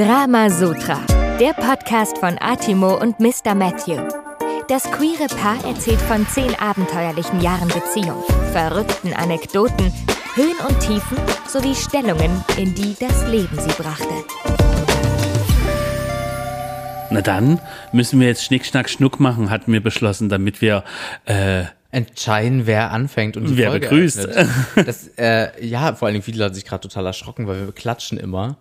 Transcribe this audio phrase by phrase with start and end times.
[0.00, 0.98] Drama Sutra,
[1.38, 3.54] der Podcast von Atimo und Mr.
[3.54, 4.00] Matthew.
[4.66, 9.92] Das queere Paar erzählt von zehn abenteuerlichen Jahren Beziehung, verrückten Anekdoten,
[10.36, 14.24] Höhen und Tiefen sowie Stellungen, in die das Leben sie brachte.
[17.10, 17.60] Na dann
[17.92, 20.82] müssen wir jetzt Schnick, Schnack, Schnuck machen, hatten wir beschlossen, damit wir
[21.26, 24.28] äh, entscheiden, wer anfängt und die wer Folge begrüßt.
[24.76, 28.16] Das, äh, ja, vor allen Dingen viele Leute sich gerade total erschrocken, weil wir klatschen
[28.16, 28.56] immer,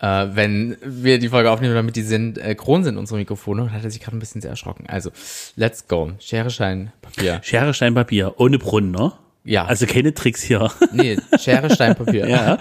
[0.00, 3.62] äh, wenn wir die Folge aufnehmen, damit die synchron sind, unsere Mikrofone.
[3.62, 4.86] Und hat er sich gerade ein bisschen sehr erschrocken.
[4.88, 5.10] Also,
[5.56, 6.12] let's go.
[6.20, 7.40] Schere, Stein, Papier.
[7.42, 9.12] Schere, Stein, Papier, ohne Brunnen, ne?
[9.44, 9.64] Ja.
[9.64, 10.70] Also keine Tricks hier.
[10.92, 12.28] Nee, Schere, Stein, Papier.
[12.28, 12.58] ja.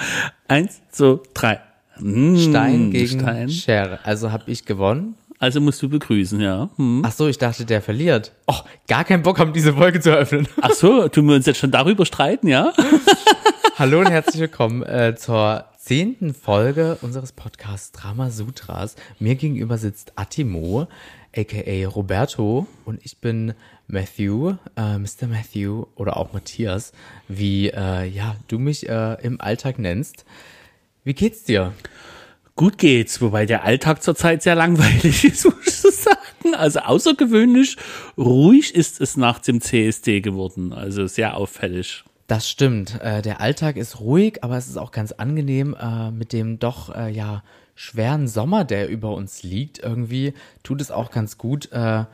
[0.47, 1.59] Eins, zwei, drei.
[1.97, 3.49] Hm, Stein gegen Stein.
[3.49, 3.99] Schere.
[4.03, 5.15] Also habe ich gewonnen.
[5.39, 6.69] Also musst du begrüßen, ja.
[6.77, 7.03] Hm.
[7.05, 8.31] Ach so, ich dachte, der verliert.
[8.47, 8.55] Oh,
[8.87, 10.47] gar keinen Bock haben, diese Folge zu eröffnen.
[10.61, 12.73] Ach so, tun wir uns jetzt schon darüber streiten, ja?
[13.77, 18.97] Hallo und herzlich willkommen äh, zur zehnten Folge unseres Podcasts Drama Sutras.
[19.19, 20.89] Mir gegenüber sitzt Attimo,
[21.33, 23.53] aka Roberto, und ich bin
[23.87, 25.27] Matthew, äh, Mr.
[25.29, 26.91] Matthew oder auch Matthias,
[27.29, 30.25] wie äh, ja du mich äh, im Alltag nennst.
[31.05, 31.71] Wie geht's dir?
[32.57, 36.53] Gut geht's, wobei der Alltag zurzeit sehr langweilig ist, muss ich sagen.
[36.53, 37.77] Also außergewöhnlich
[38.17, 40.73] ruhig ist es nach dem CSD geworden.
[40.73, 42.03] Also sehr auffällig.
[42.27, 42.99] Das stimmt.
[43.01, 46.93] Äh, der Alltag ist ruhig, aber es ist auch ganz angenehm äh, mit dem doch
[46.93, 47.41] äh, ja
[47.77, 49.77] schweren Sommer, der über uns liegt.
[49.77, 50.33] Irgendwie
[50.63, 52.05] tut es auch ganz gut, äh,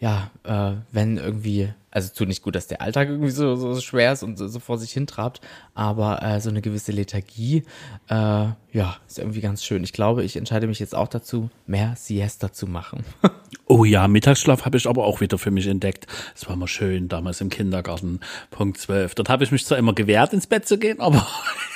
[0.00, 4.12] ja, äh, wenn irgendwie, also tut nicht gut, dass der Alltag irgendwie so, so schwer
[4.12, 5.40] ist und so, so vor sich hintrabt,
[5.74, 7.62] aber äh, so eine gewisse Lethargie,
[8.08, 9.84] äh, ja, ist irgendwie ganz schön.
[9.84, 13.04] Ich glaube, ich entscheide mich jetzt auch dazu, mehr Siesta zu machen.
[13.68, 16.06] Oh ja, Mittagsschlaf habe ich aber auch wieder für mich entdeckt.
[16.34, 19.14] Es war mal schön, damals im Kindergarten, Punkt 12.
[19.14, 21.26] Dort habe ich mich zwar immer gewehrt, ins Bett zu gehen, aber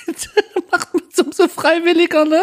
[0.70, 2.42] macht man es umso freiwilliger, ne?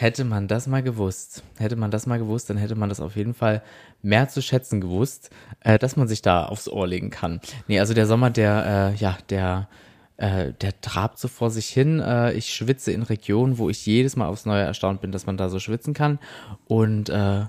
[0.00, 3.16] Hätte man das mal gewusst, hätte man das mal gewusst, dann hätte man das auf
[3.16, 3.62] jeden Fall
[4.00, 7.40] mehr zu schätzen gewusst, äh, dass man sich da aufs Ohr legen kann.
[7.66, 9.68] Nee, also der Sommer, der, äh, ja, der,
[10.16, 11.98] äh, der trabt so vor sich hin.
[11.98, 15.36] Äh, ich schwitze in Regionen, wo ich jedes Mal aufs Neue erstaunt bin, dass man
[15.36, 16.20] da so schwitzen kann.
[16.68, 17.46] Und äh,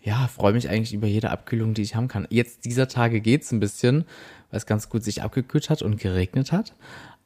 [0.00, 2.26] ja, freue mich eigentlich über jede Abkühlung, die ich haben kann.
[2.30, 4.06] Jetzt dieser Tage geht's ein bisschen,
[4.50, 6.72] weil es ganz gut sich abgekühlt hat und geregnet hat.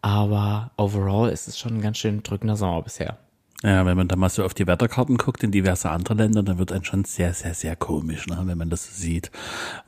[0.03, 3.16] Aber overall ist es schon ein ganz schön drückender Sommer bisher.
[3.62, 6.59] Ja, wenn man da mal so auf die Wetterkarten guckt in diverse andere Länder, dann
[6.59, 8.39] wird einem schon sehr, sehr, sehr komisch, ne?
[8.44, 9.31] wenn man das so sieht.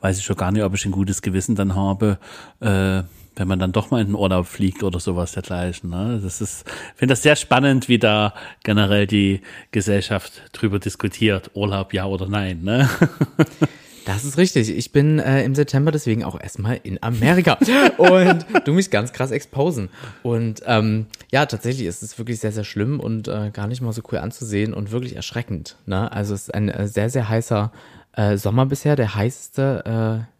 [0.01, 2.17] Weiß ich schon gar nicht, ob ich ein gutes Gewissen dann habe,
[2.61, 3.03] äh,
[3.35, 5.91] wenn man dann doch mal in den Urlaub fliegt oder sowas dergleichen.
[5.91, 6.19] Ne?
[6.21, 6.65] Das ist,
[6.95, 9.41] finde das sehr spannend, wie da generell die
[9.71, 12.63] Gesellschaft drüber diskutiert, Urlaub ja oder nein.
[12.63, 12.89] Ne?
[14.05, 14.69] Das ist richtig.
[14.69, 17.57] Ich bin äh, im September deswegen auch erstmal in Amerika
[17.97, 19.89] und du mich ganz krass exposen.
[20.23, 23.93] Und ähm, ja, tatsächlich ist es wirklich sehr, sehr schlimm und äh, gar nicht mal
[23.93, 25.77] so cool anzusehen und wirklich erschreckend.
[25.85, 26.11] Ne?
[26.11, 27.71] Also es ist ein äh, sehr, sehr heißer
[28.13, 30.38] äh, Sommer bisher, der heißeste, äh,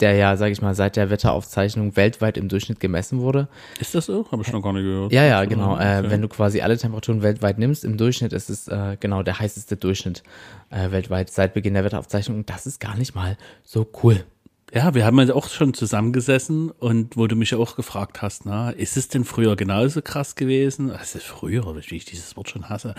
[0.00, 3.48] der ja, sage ich mal, seit der Wetteraufzeichnung weltweit im Durchschnitt gemessen wurde.
[3.80, 4.26] Ist das so?
[4.30, 5.12] Habe ich noch gar nicht gehört.
[5.12, 5.74] Ja, ja, genau.
[5.74, 6.00] Okay.
[6.00, 9.38] Äh, wenn du quasi alle Temperaturen weltweit nimmst, im Durchschnitt ist es äh, genau der
[9.38, 10.22] heißeste Durchschnitt
[10.70, 12.46] äh, weltweit seit Beginn der Wetteraufzeichnung.
[12.46, 14.24] Das ist gar nicht mal so cool.
[14.74, 18.44] Ja, wir haben ja auch schon zusammengesessen und wo du mich ja auch gefragt hast,
[18.44, 20.90] na, ist es denn früher genauso krass gewesen?
[20.90, 22.94] Es ist früher, wie ich dieses Wort schon hasse.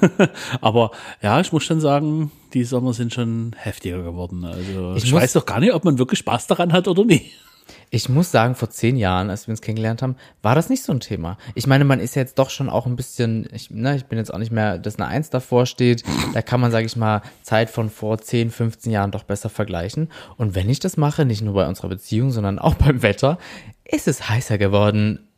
[0.60, 0.90] Aber
[1.22, 4.44] ja, ich muss schon sagen, die Sommer sind schon heftiger geworden.
[4.44, 7.30] Also ich, Ich weiß doch gar nicht, ob man wirklich Spaß daran hat oder nicht.
[7.90, 10.92] Ich muss sagen, vor zehn Jahren, als wir uns kennengelernt haben, war das nicht so
[10.92, 11.38] ein Thema.
[11.54, 14.18] Ich meine, man ist ja jetzt doch schon auch ein bisschen, ich, ne, ich bin
[14.18, 16.02] jetzt auch nicht mehr, dass eine Eins davor steht.
[16.32, 20.10] Da kann man, sage ich mal, Zeit von vor 10, 15 Jahren doch besser vergleichen.
[20.36, 23.38] Und wenn ich das mache, nicht nur bei unserer Beziehung, sondern auch beim Wetter,
[23.84, 25.28] ist es heißer geworden.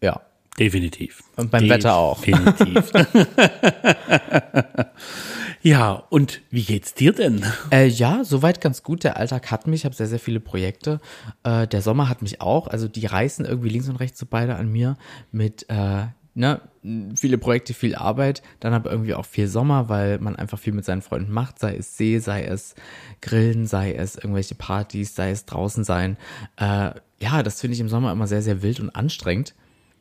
[0.00, 0.20] Ja.
[0.58, 1.24] Definitiv.
[1.36, 2.22] Und beim Wetter auch.
[2.22, 2.92] Definitiv.
[5.64, 7.42] ja, und wie geht's dir denn?
[7.70, 9.02] Äh, ja, soweit ganz gut.
[9.02, 9.80] Der Alltag hat mich.
[9.80, 11.00] Ich habe sehr, sehr viele Projekte.
[11.42, 12.66] Äh, der Sommer hat mich auch.
[12.66, 14.98] Also die reißen irgendwie links und rechts so beide an mir
[15.32, 16.60] mit äh, ne,
[17.16, 18.42] viele Projekte, viel Arbeit.
[18.60, 21.58] Dann aber irgendwie auch viel Sommer, weil man einfach viel mit seinen Freunden macht.
[21.58, 22.74] Sei es See, sei es
[23.22, 26.18] Grillen, sei es irgendwelche Partys, sei es draußen sein.
[26.56, 26.90] Äh,
[27.20, 29.54] ja, das finde ich im Sommer immer sehr, sehr wild und anstrengend.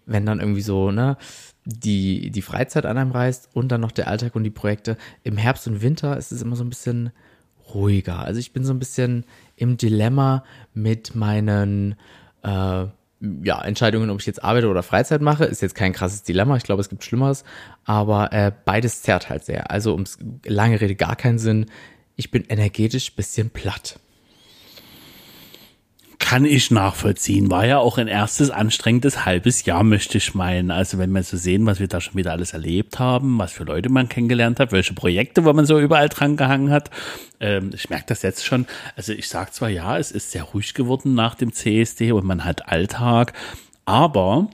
[0.05, 1.17] Wenn dann irgendwie so, ne,
[1.65, 4.97] die, die Freizeit an einem reißt und dann noch der Alltag und die Projekte.
[5.23, 7.11] Im Herbst und Winter ist es immer so ein bisschen
[7.73, 8.19] ruhiger.
[8.19, 11.95] Also ich bin so ein bisschen im Dilemma mit meinen
[12.43, 12.85] äh,
[13.43, 16.57] ja, Entscheidungen, ob ich jetzt arbeite oder Freizeit mache, ist jetzt kein krasses Dilemma.
[16.57, 17.45] Ich glaube, es gibt Schlimmeres.
[17.85, 19.71] Aber äh, beides zerrt halt sehr.
[19.71, 21.67] Also ums lange Rede gar keinen Sinn.
[22.15, 23.99] Ich bin energetisch bisschen platt.
[26.33, 27.51] Kann ich nachvollziehen.
[27.51, 30.71] War ja auch ein erstes anstrengendes halbes Jahr, möchte ich meinen.
[30.71, 33.65] Also wenn wir so sehen, was wir da schon wieder alles erlebt haben, was für
[33.65, 36.89] Leute man kennengelernt hat, welche Projekte, wo man so überall dran gehangen hat.
[37.39, 38.65] Ähm, ich merke das jetzt schon.
[38.95, 42.45] Also ich sage zwar ja, es ist sehr ruhig geworden nach dem CSD und man
[42.45, 43.33] hat Alltag,
[43.85, 44.49] aber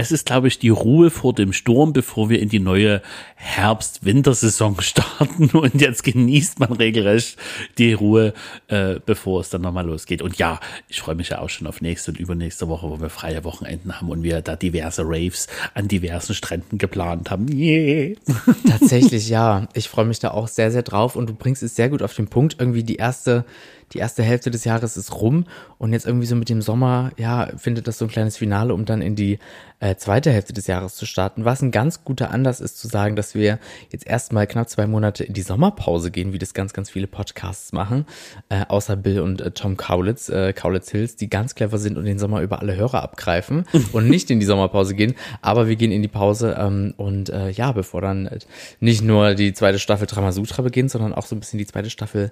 [0.00, 3.02] es ist, glaube ich, die Ruhe vor dem Sturm, bevor wir in die neue
[3.34, 5.50] Herbst-Wintersaison starten.
[5.50, 7.36] Und jetzt genießt man regelrecht
[7.76, 8.32] die Ruhe,
[8.68, 10.22] äh, bevor es dann nochmal losgeht.
[10.22, 10.58] Und ja,
[10.88, 13.94] ich freue mich ja auch schon auf nächste und übernächste Woche, wo wir freie Wochenenden
[13.94, 17.46] haben und wir da diverse Raves an diversen Stränden geplant haben.
[17.52, 18.16] Yeah.
[18.66, 19.68] Tatsächlich, ja.
[19.74, 21.14] Ich freue mich da auch sehr, sehr drauf.
[21.14, 22.56] Und du bringst es sehr gut auf den Punkt.
[22.58, 23.44] Irgendwie die erste
[23.92, 25.46] die erste Hälfte des Jahres ist rum
[25.78, 28.84] und jetzt irgendwie so mit dem Sommer, ja, findet das so ein kleines Finale, um
[28.84, 29.38] dann in die
[29.80, 31.44] äh, zweite Hälfte des Jahres zu starten.
[31.44, 33.58] Was ein ganz guter Anlass ist zu sagen, dass wir
[33.90, 37.72] jetzt erstmal knapp zwei Monate in die Sommerpause gehen, wie das ganz, ganz viele Podcasts
[37.72, 38.06] machen,
[38.50, 42.04] äh, außer Bill und äh, Tom Kaulitz, äh, Kaulitz Hills, die ganz clever sind und
[42.04, 45.14] den Sommer über alle Hörer abgreifen und nicht in die Sommerpause gehen.
[45.40, 48.38] Aber wir gehen in die Pause ähm, und äh, ja, bevor dann äh,
[48.80, 52.30] nicht nur die zweite Staffel Dramasutra beginnt, sondern auch so ein bisschen die zweite Staffel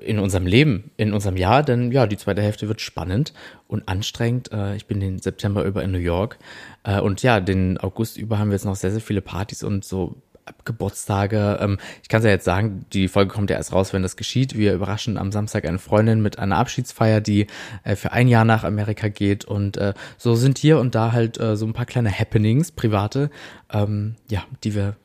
[0.00, 3.32] in unserem Leben, in unserem Jahr, denn ja, die zweite Hälfte wird spannend
[3.68, 4.52] und anstrengend.
[4.52, 6.38] Äh, ich bin den September über in New York
[6.84, 9.84] äh, und ja, den August über haben wir jetzt noch sehr, sehr viele Partys und
[9.84, 10.16] so
[10.64, 11.58] Geburtstage.
[11.60, 14.16] Ähm, ich kann es ja jetzt sagen, die Folge kommt ja erst raus, wenn das
[14.16, 14.56] geschieht.
[14.56, 17.46] Wir überraschen am Samstag eine Freundin mit einer Abschiedsfeier, die
[17.82, 19.78] äh, für ein Jahr nach Amerika geht und
[20.18, 23.30] so sind hier und da halt so ein paar kleine Happenings, private,
[23.72, 24.96] ähm, ja, die wir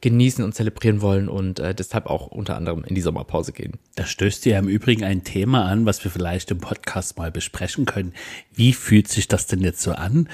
[0.00, 3.74] genießen und zelebrieren wollen und äh, deshalb auch unter anderem in die Sommerpause gehen.
[3.96, 7.84] Da stößt dir im Übrigen ein Thema an, was wir vielleicht im Podcast mal besprechen
[7.84, 8.12] können.
[8.52, 10.28] Wie fühlt sich das denn jetzt so an?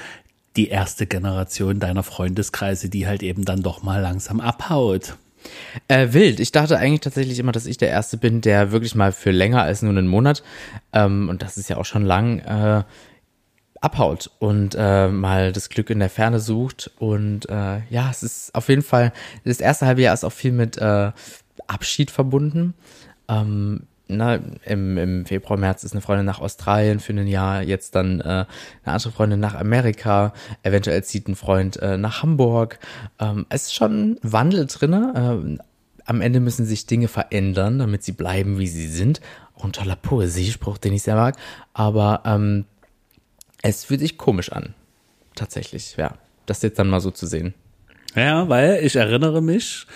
[0.55, 5.17] Die erste Generation deiner Freundeskreise, die halt eben dann doch mal langsam abhaut.
[5.87, 6.39] Äh, wild.
[6.39, 9.61] Ich dachte eigentlich tatsächlich immer, dass ich der Erste bin, der wirklich mal für länger
[9.61, 10.43] als nur einen Monat,
[10.93, 12.83] ähm, und das ist ja auch schon lang, äh,
[13.85, 16.91] abhaut und äh, mal das Glück in der Ferne sucht.
[16.97, 20.51] Und äh, ja, es ist auf jeden Fall, das erste halbe Jahr ist auch viel
[20.51, 21.11] mit äh,
[21.67, 22.73] Abschied verbunden.
[23.29, 27.95] Ähm, na, im, im Februar, März ist eine Freundin nach Australien für ein Jahr, jetzt
[27.95, 28.47] dann äh, eine
[28.85, 30.33] andere Freundin nach Amerika,
[30.63, 32.79] eventuell zieht ein Freund äh, nach Hamburg.
[33.19, 35.57] Ähm, es ist schon Wandel drinne.
[35.57, 35.63] Äh,
[36.07, 39.21] am Ende müssen sich Dinge verändern, damit sie bleiben, wie sie sind.
[39.55, 41.35] Auch ein toller Poesiespruch, den ich sehr mag.
[41.73, 42.65] Aber ähm,
[43.69, 44.73] es fühlt sich komisch an.
[45.35, 46.17] Tatsächlich, ja.
[46.45, 47.53] Das jetzt dann mal so zu sehen.
[48.15, 49.87] Ja, weil ich erinnere mich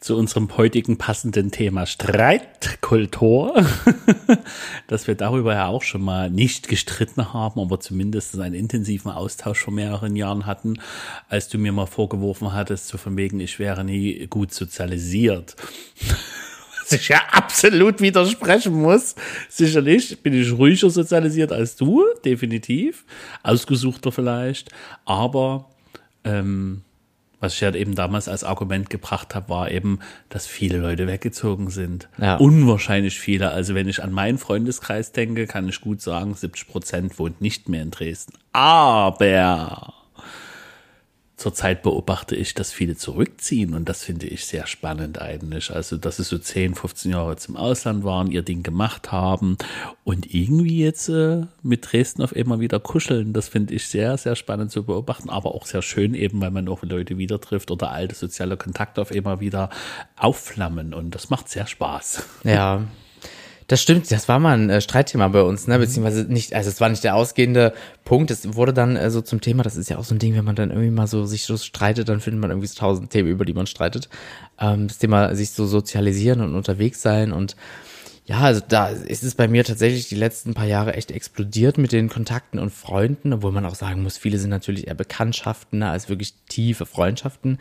[0.00, 3.66] zu unserem heutigen passenden Thema Streitkultur,
[4.86, 9.58] dass wir darüber ja auch schon mal nicht gestritten haben, aber zumindest einen intensiven Austausch
[9.58, 10.80] vor mehreren Jahren hatten,
[11.28, 15.56] als du mir mal vorgeworfen hattest, so von wegen, ich wäre nie gut sozialisiert
[16.90, 19.14] was ich ja absolut widersprechen muss.
[19.48, 23.04] Sicherlich bin ich ruhiger sozialisiert als du, definitiv.
[23.42, 24.70] Ausgesuchter vielleicht.
[25.04, 25.68] Aber
[26.24, 26.82] ähm,
[27.40, 31.70] was ich ja eben damals als Argument gebracht habe, war eben, dass viele Leute weggezogen
[31.70, 32.08] sind.
[32.18, 32.36] Ja.
[32.36, 33.50] Unwahrscheinlich viele.
[33.50, 37.68] Also wenn ich an meinen Freundeskreis denke, kann ich gut sagen, 70 Prozent wohnt nicht
[37.68, 38.32] mehr in Dresden.
[38.52, 39.94] Aber
[41.38, 45.70] Zurzeit beobachte ich, dass viele zurückziehen und das finde ich sehr spannend eigentlich.
[45.70, 49.56] Also, dass sie so 10, 15 Jahre zum Ausland waren, ihr Ding gemacht haben
[50.02, 53.32] und irgendwie jetzt äh, mit Dresden auf immer wieder kuscheln.
[53.34, 56.68] Das finde ich sehr, sehr spannend zu beobachten, aber auch sehr schön eben, weil man
[56.68, 59.70] auch Leute wieder trifft oder alte soziale Kontakte auf immer wieder
[60.16, 62.24] aufflammen und das macht sehr Spaß.
[62.42, 62.82] Ja,
[63.68, 65.76] das stimmt, das war mal ein äh, Streitthema bei uns, ne?
[65.76, 65.82] Mhm.
[65.82, 69.42] Beziehungsweise nicht, also es war nicht der ausgehende Punkt, es wurde dann äh, so zum
[69.42, 71.44] Thema, das ist ja auch so ein Ding, wenn man dann irgendwie mal so sich
[71.44, 74.08] so streitet, dann findet man irgendwie so tausend Themen, über die man streitet.
[74.58, 77.56] Ähm, das Thema sich so sozialisieren und unterwegs sein und
[78.28, 81.92] ja, also da ist es bei mir tatsächlich die letzten paar Jahre echt explodiert mit
[81.92, 85.88] den Kontakten und Freunden, obwohl man auch sagen muss, viele sind natürlich eher Bekanntschaften ne,
[85.88, 87.56] als wirklich tiefe Freundschaften.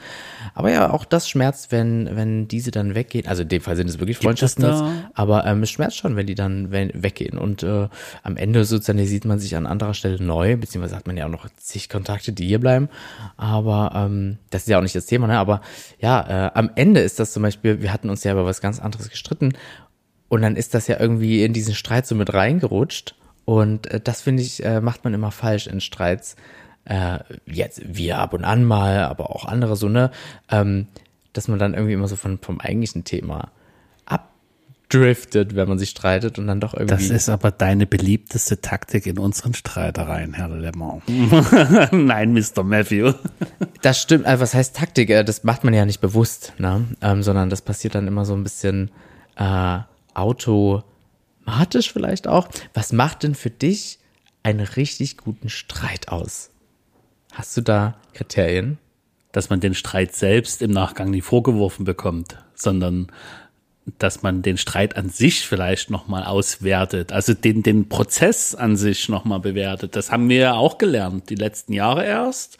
[0.56, 3.28] Aber ja, auch das schmerzt, wenn, wenn diese dann weggehen.
[3.28, 4.84] Also in dem Fall sind es wirklich Freundschaften, jetzt,
[5.14, 7.38] aber ähm, es schmerzt schon, wenn die dann wenn, weggehen.
[7.38, 7.88] Und äh,
[8.24, 11.48] am Ende sozialisiert man sich an anderer Stelle neu, beziehungsweise hat man ja auch noch
[11.56, 12.90] zig Kontakte, die hier bleiben.
[13.38, 15.40] Aber ähm, das ist ja auch nicht das Thema, ne?
[15.40, 15.62] Aber
[16.02, 18.82] ja, äh, am Ende ist das zum Beispiel, wir hatten uns ja über was ganz
[18.82, 19.54] anderes gestritten
[20.30, 23.16] und dann ist das ja irgendwie in diesen Streit so mit reingerutscht.
[23.46, 26.36] Und äh, das finde ich, äh, macht man immer falsch in Streits.
[26.86, 30.12] Äh, jetzt wir ab und an mal, aber auch andere so, ne?
[30.50, 30.88] Ähm,
[31.34, 33.52] dass man dann irgendwie immer so von, vom eigentlichen Thema
[34.06, 36.96] abdriftet, wenn man sich streitet und dann doch irgendwie.
[36.96, 41.02] Das ist aber deine beliebteste Taktik in unseren Streitereien, Herr Lemon.
[41.92, 42.64] Nein, Mr.
[42.64, 43.14] Matthew.
[43.82, 45.10] das stimmt, also was heißt Taktik?
[45.10, 46.86] Äh, das macht man ja nicht bewusst, ne?
[47.02, 48.92] Ähm, sondern das passiert dann immer so ein bisschen
[49.36, 49.80] äh,
[50.18, 50.84] Auto
[51.48, 52.50] diplomatisch vielleicht auch.
[52.74, 54.00] Was macht denn für dich
[54.44, 56.52] einen richtig guten Streit aus?
[57.34, 58.78] Hast du da Kriterien?
[59.32, 63.12] Dass man den Streit selbst im Nachgang nie vorgeworfen bekommt, sondern
[64.00, 69.08] dass man den Streit an sich vielleicht nochmal auswertet, also den, den Prozess an sich
[69.08, 69.96] nochmal bewertet.
[69.96, 72.58] Das haben wir ja auch gelernt, die letzten Jahre erst.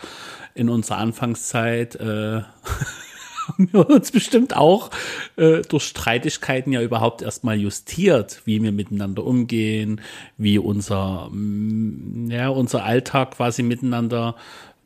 [0.54, 2.42] In unserer Anfangszeit äh,
[3.48, 4.92] haben wir uns bestimmt auch
[5.38, 10.02] äh, durch Streitigkeiten ja überhaupt erstmal justiert, wie wir miteinander umgehen,
[10.38, 14.36] wie unser, mm, ja, unser Alltag quasi miteinander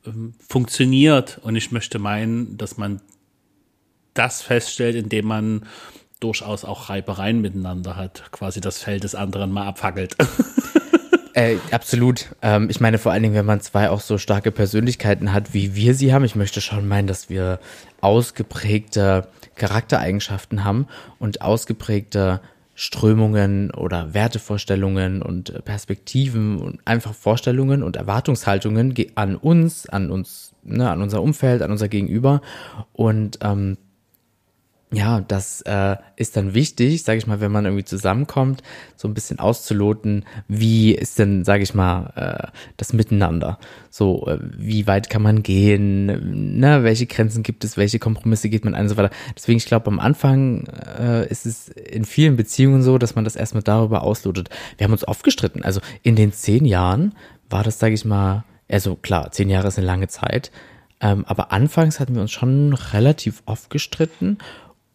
[0.05, 1.39] ähm, funktioniert.
[1.43, 3.01] Und ich möchte meinen, dass man
[4.13, 5.65] das feststellt, indem man
[6.19, 10.15] durchaus auch Reibereien miteinander hat, quasi das Feld des anderen mal abfackelt.
[11.33, 12.27] Äh, absolut.
[12.41, 15.75] Ähm, ich meine vor allen Dingen, wenn man zwei auch so starke Persönlichkeiten hat, wie
[15.75, 16.25] wir sie haben.
[16.25, 17.59] Ich möchte schon meinen, dass wir
[18.01, 20.87] ausgeprägte Charaktereigenschaften haben
[21.19, 22.41] und ausgeprägte
[22.73, 30.89] Strömungen oder Wertevorstellungen und Perspektiven und einfach Vorstellungen und Erwartungshaltungen an uns, an uns, ne,
[30.89, 32.41] an unser Umfeld, an unser Gegenüber.
[32.93, 33.77] Und ähm,
[34.93, 38.61] ja, das äh, ist dann wichtig, sage ich mal, wenn man irgendwie zusammenkommt,
[38.97, 43.57] so ein bisschen auszuloten, wie ist denn, sage ich mal, äh, das Miteinander?
[43.89, 46.57] So, äh, wie weit kann man gehen?
[46.59, 47.77] Ne, welche Grenzen gibt es?
[47.77, 49.15] Welche Kompromisse geht man ein und so weiter?
[49.33, 50.65] Deswegen, ich glaube, am Anfang
[50.99, 54.49] äh, ist es in vielen Beziehungen so, dass man das erstmal darüber auslotet.
[54.77, 55.63] Wir haben uns oft gestritten.
[55.63, 57.15] Also in den zehn Jahren
[57.49, 60.51] war das, sage ich mal, also klar, zehn Jahre ist eine lange Zeit.
[60.99, 64.37] Ähm, aber anfangs hatten wir uns schon relativ oft gestritten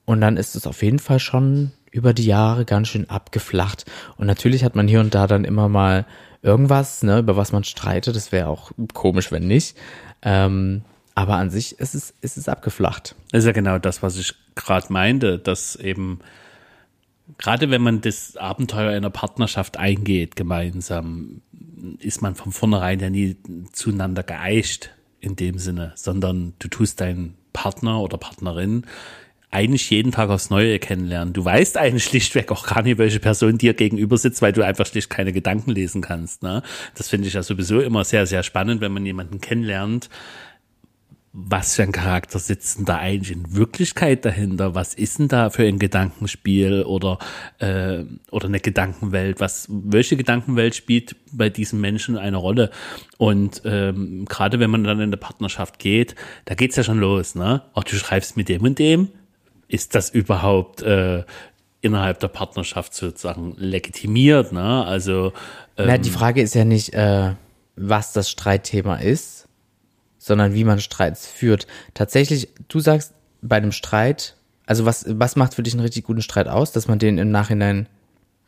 [0.07, 3.85] und dann ist es auf jeden Fall schon über die Jahre ganz schön abgeflacht.
[4.17, 6.07] Und natürlich hat man hier und da dann immer mal
[6.43, 8.17] irgendwas, ne, über was man streitet.
[8.17, 9.77] Das wäre auch komisch, wenn nicht.
[10.23, 10.83] Ähm,
[11.15, 13.15] aber an sich ist es, ist es abgeflacht.
[13.33, 16.21] Das ist ja genau das, was ich gerade meinte, dass eben
[17.39, 21.41] gerade wenn man das Abenteuer einer Partnerschaft eingeht, gemeinsam,
[21.99, 23.37] ist man von vornherein ja nie
[23.73, 28.85] zueinander geeicht in dem Sinne, sondern du tust deinen Partner oder Partnerin
[29.57, 31.33] eigentlich jeden Tag aufs Neue kennenlernen.
[31.33, 34.85] Du weißt eigentlich schlichtweg auch gar nicht, welche Person dir gegenüber sitzt, weil du einfach
[34.85, 36.43] schlicht keine Gedanken lesen kannst.
[36.43, 36.63] Ne?
[36.95, 40.11] Das finde ich ja sowieso immer sehr, sehr spannend, wenn man jemanden kennenlernt.
[41.33, 44.75] Was für ein Charakter sitzt denn da eigentlich in Wirklichkeit dahinter?
[44.75, 47.19] Was ist denn da für ein Gedankenspiel oder,
[47.59, 49.41] äh, oder eine Gedankenwelt?
[49.41, 52.71] Was, welche Gedankenwelt spielt bei diesen Menschen eine Rolle?
[53.17, 57.35] Und ähm, gerade wenn man dann in eine Partnerschaft geht, da geht's ja schon los,
[57.35, 57.63] ne?
[57.73, 59.09] Auch du schreibst mit dem und dem,
[59.69, 61.25] ist das überhaupt äh,
[61.81, 64.53] innerhalb der Partnerschaft sozusagen legitimiert?
[64.53, 64.85] Ne?
[64.85, 65.33] Also
[65.77, 67.35] ähm, Na, die Frage ist ja nicht, äh,
[67.77, 69.49] was das Streitthema ist,
[70.19, 71.67] sondern wie man Streits führt.
[71.95, 76.23] Tatsächlich, du sagst bei einem Streit, also was, was macht für dich einen richtig guten
[76.23, 77.89] Streit aus, dass man den im Nachhinein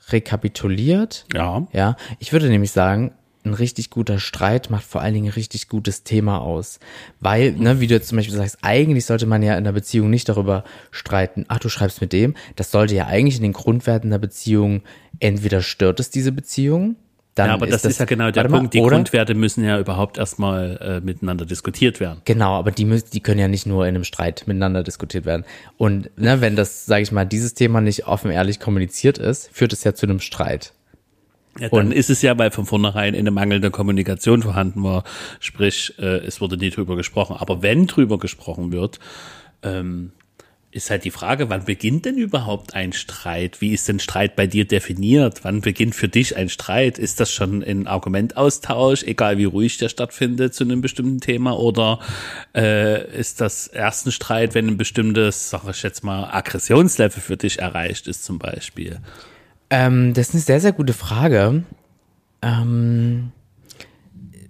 [0.09, 1.27] rekapituliert?
[1.35, 1.67] Ja.
[1.73, 1.97] Ja.
[2.19, 3.13] Ich würde nämlich sagen,
[3.45, 6.80] ein richtig guter Streit macht vor allen Dingen ein richtig gutes Thema aus.
[7.21, 10.11] Weil, ne, wie du jetzt zum Beispiel sagst, eigentlich sollte man ja in der Beziehung
[10.11, 12.35] nicht darüber streiten, ach, du schreibst mit dem.
[12.57, 14.83] Das sollte ja eigentlich in den Grundwerten der Beziehung
[15.21, 16.97] entweder stört es diese Beziehung,
[17.38, 18.75] dann ja, aber ist das, ist ja genau der Punkt.
[18.75, 22.21] Die Grundwerte müssen ja überhaupt erstmal äh, miteinander diskutiert werden.
[22.25, 25.45] Genau, aber die müssen, die können ja nicht nur in einem Streit miteinander diskutiert werden.
[25.76, 29.73] Und ne, wenn das, sage ich mal, dieses Thema nicht offen ehrlich kommuniziert ist, führt
[29.73, 30.73] es ja zu einem Streit.
[31.59, 35.05] Ja, und, ist es ja, weil von vornherein eine mangelnde Kommunikation vorhanden war.
[35.41, 37.37] Sprich, äh, es wurde nie drüber gesprochen.
[37.38, 39.00] Aber wenn drüber gesprochen wird,
[39.62, 40.12] ähm,
[40.71, 43.62] ist halt die Frage, wann beginnt denn überhaupt ein Streit?
[43.62, 45.43] Wie ist denn Streit bei dir definiert?
[45.43, 46.99] Wann beginnt für dich ein Streit?
[46.99, 51.59] Ist das schon ein Argumentaustausch, egal wie ruhig der stattfindet zu einem bestimmten Thema?
[51.59, 52.00] Oder
[52.55, 57.38] äh, ist das erst ein Streit, wenn ein bestimmtes, sag ich jetzt mal, Aggressionslevel für
[57.38, 59.00] dich erreicht ist zum Beispiel?
[59.71, 61.65] Ähm, das ist eine sehr, sehr gute Frage.
[62.43, 63.33] Ähm,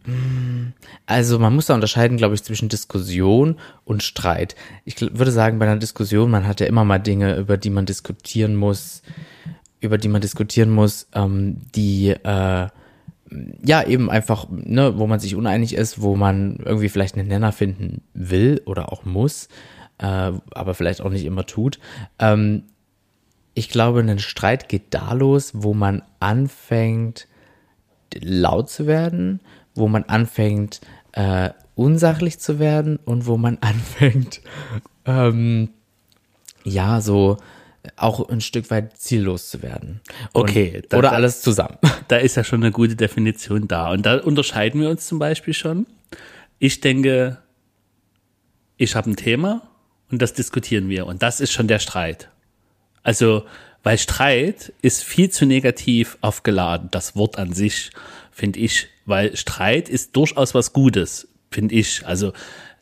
[0.07, 0.73] mm,
[1.07, 4.55] also man muss da unterscheiden, glaube ich, zwischen Diskussion und Streit.
[4.85, 7.87] Ich würde sagen, bei einer Diskussion, man hat ja immer mal Dinge, über die man
[7.87, 9.03] diskutieren muss,
[9.81, 12.69] über die man diskutieren muss, ähm, die äh,
[13.63, 17.53] ja eben einfach, ne, wo man sich uneinig ist, wo man irgendwie vielleicht einen Nenner
[17.53, 19.49] finden will oder auch muss,
[19.99, 21.79] äh, aber vielleicht auch nicht immer tut.
[22.19, 22.65] Ähm,
[23.59, 27.27] ich glaube, ein Streit geht da los, wo man anfängt,
[28.15, 29.41] laut zu werden,
[29.75, 34.43] wo man anfängt, äh, unsachlich zu werden und wo man anfängt,
[35.07, 35.71] ähm,
[36.63, 37.39] ja, so
[37.97, 40.03] auch ein Stück weit ziellos zu werden.
[40.33, 40.83] Und, okay.
[40.89, 41.79] Da, oder alles zusammen.
[42.09, 43.91] Da ist ja schon eine gute Definition da.
[43.91, 45.87] Und da unterscheiden wir uns zum Beispiel schon.
[46.59, 47.39] Ich denke,
[48.77, 49.69] ich habe ein Thema
[50.11, 51.07] und das diskutieren wir.
[51.07, 52.31] Und das ist schon der Streit.
[53.09, 53.47] Also,
[53.85, 57.91] weil Streit ist viel zu negativ aufgeladen, das Wort an sich,
[58.31, 58.89] finde ich.
[59.07, 62.05] Weil Streit ist durchaus was Gutes, finde ich.
[62.05, 62.35] Also,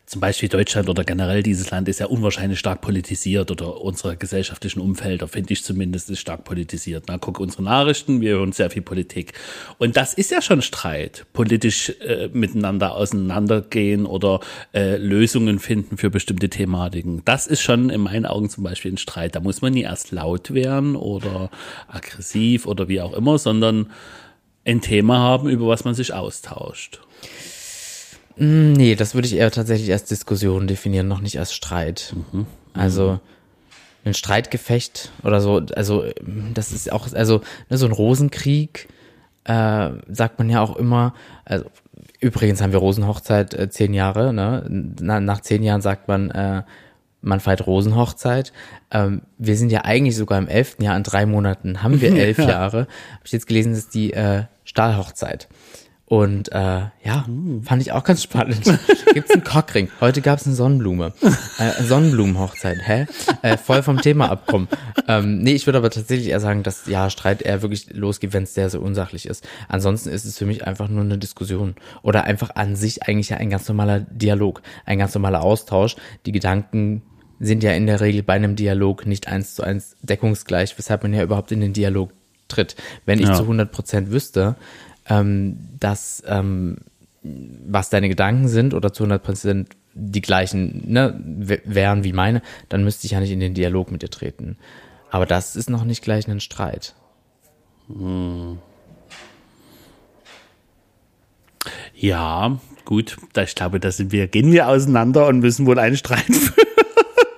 [0.07, 4.81] zum Beispiel Deutschland oder generell dieses Land ist ja unwahrscheinlich stark politisiert oder unsere gesellschaftlichen
[4.81, 7.05] Umfelder, finde ich zumindest, ist stark politisiert.
[7.09, 9.33] Na, guck unsere Nachrichten, wir hören sehr viel Politik.
[9.79, 14.39] Und das ist ja schon Streit, politisch äh, miteinander auseinandergehen oder
[14.73, 17.23] äh, Lösungen finden für bestimmte Thematiken.
[17.25, 19.35] Das ist schon in meinen Augen zum Beispiel ein Streit.
[19.35, 21.51] Da muss man nie erst laut werden oder
[21.89, 23.91] aggressiv oder wie auch immer, sondern
[24.65, 27.01] ein Thema haben, über was man sich austauscht.
[28.37, 32.15] Mm, Nee, das würde ich eher tatsächlich als Diskussion definieren, noch nicht als Streit.
[32.75, 33.21] Also
[34.05, 36.05] ein Streitgefecht oder so, also
[36.55, 37.41] das ist auch, also
[37.71, 38.89] ne, so ein Rosenkrieg,
[39.45, 41.15] äh, sagt man ja auch immer,
[41.45, 41.65] also
[42.21, 44.65] übrigens haben wir Rosenhochzeit äh, zehn Jahre, ne?
[45.01, 46.63] Na, nach zehn Jahren sagt man, äh,
[47.23, 48.53] man feiert Rosenhochzeit.
[48.93, 52.39] Ähm, wir sind ja eigentlich sogar im elften Jahr, in drei Monaten haben wir elf
[52.39, 52.81] Jahre.
[52.81, 55.49] Habe ich jetzt gelesen, das ist die äh, Stahlhochzeit.
[56.09, 57.27] Und äh, ja,
[57.65, 58.63] fand ich auch ganz spannend.
[59.13, 59.89] Gibt's einen Cockring?
[60.01, 61.13] Heute gab's eine Sonnenblume.
[61.59, 63.07] Äh, Sonnenblumenhochzeit, hä?
[63.43, 64.69] Äh, voll vom Thema abkommen.
[65.09, 68.45] Ähm, nee, ich würde aber tatsächlich eher sagen, dass ja Streit eher wirklich losgeht, wenn
[68.45, 69.49] es sehr, sehr unsachlich ist.
[69.69, 71.75] Ansonsten ist es für mich einfach nur eine Diskussion.
[72.03, 75.97] Oder einfach an sich eigentlich ja ein ganz normaler Dialog, ein ganz normaler Austausch.
[76.25, 77.03] Die Gedanken
[77.41, 81.13] sind ja in der Regel bei einem Dialog nicht eins zu eins deckungsgleich, weshalb man
[81.15, 82.13] ja überhaupt in den Dialog
[82.49, 82.77] tritt.
[83.07, 83.35] Wenn ich Ja.
[83.35, 84.55] zu 100 Prozent wüsste,
[85.09, 86.79] ähm, dass ähm,
[87.23, 91.19] was deine Gedanken sind oder zu 100 Prozent die gleichen ne,
[91.65, 94.59] wären wie meine, dann müsste ich ja nicht in den Dialog mit dir treten.
[95.11, 96.95] Aber das ist noch nicht gleich ein Streit.
[101.95, 105.97] Ja, gut, da ich glaube, da sind wir, gehen wir auseinander und müssen wohl einen
[105.97, 106.67] Streit führen.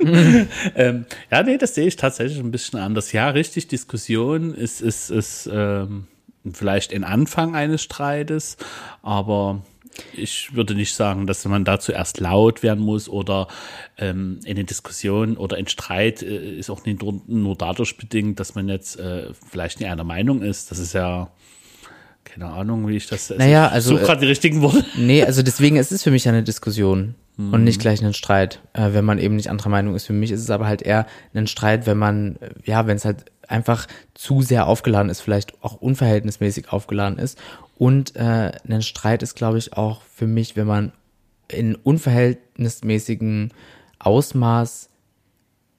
[0.74, 3.12] ähm, ja, nee, das sehe ich tatsächlich ein bisschen anders.
[3.12, 6.06] Ja, richtig, Diskussion ist, ist, ist ähm,
[6.50, 8.56] vielleicht ein Anfang eines Streites,
[9.02, 9.62] aber
[10.12, 13.48] ich würde nicht sagen, dass man dazu erst laut werden muss oder
[13.96, 18.54] ähm, eine Diskussion oder ein Streit äh, ist auch nicht nur, nur dadurch bedingt, dass
[18.54, 20.70] man jetzt äh, vielleicht nicht einer Meinung ist.
[20.70, 21.30] Das ist ja
[22.24, 23.30] keine Ahnung, wie ich das.
[23.30, 24.84] Naja, ich also, suche äh, gerade die richtigen Worte.
[24.96, 28.92] Nee, also deswegen, es ist für mich eine Diskussion und nicht gleich ein Streit, äh,
[28.94, 30.06] wenn man eben nicht anderer Meinung ist.
[30.06, 33.04] Für mich ist es aber halt eher ein Streit, wenn man, äh, ja, wenn es
[33.04, 37.38] halt einfach zu sehr aufgeladen ist, vielleicht auch unverhältnismäßig aufgeladen ist.
[37.76, 40.92] Und äh, ein Streit ist, glaube ich, auch für mich, wenn man
[41.48, 43.52] in unverhältnismäßigen
[43.98, 44.90] Ausmaß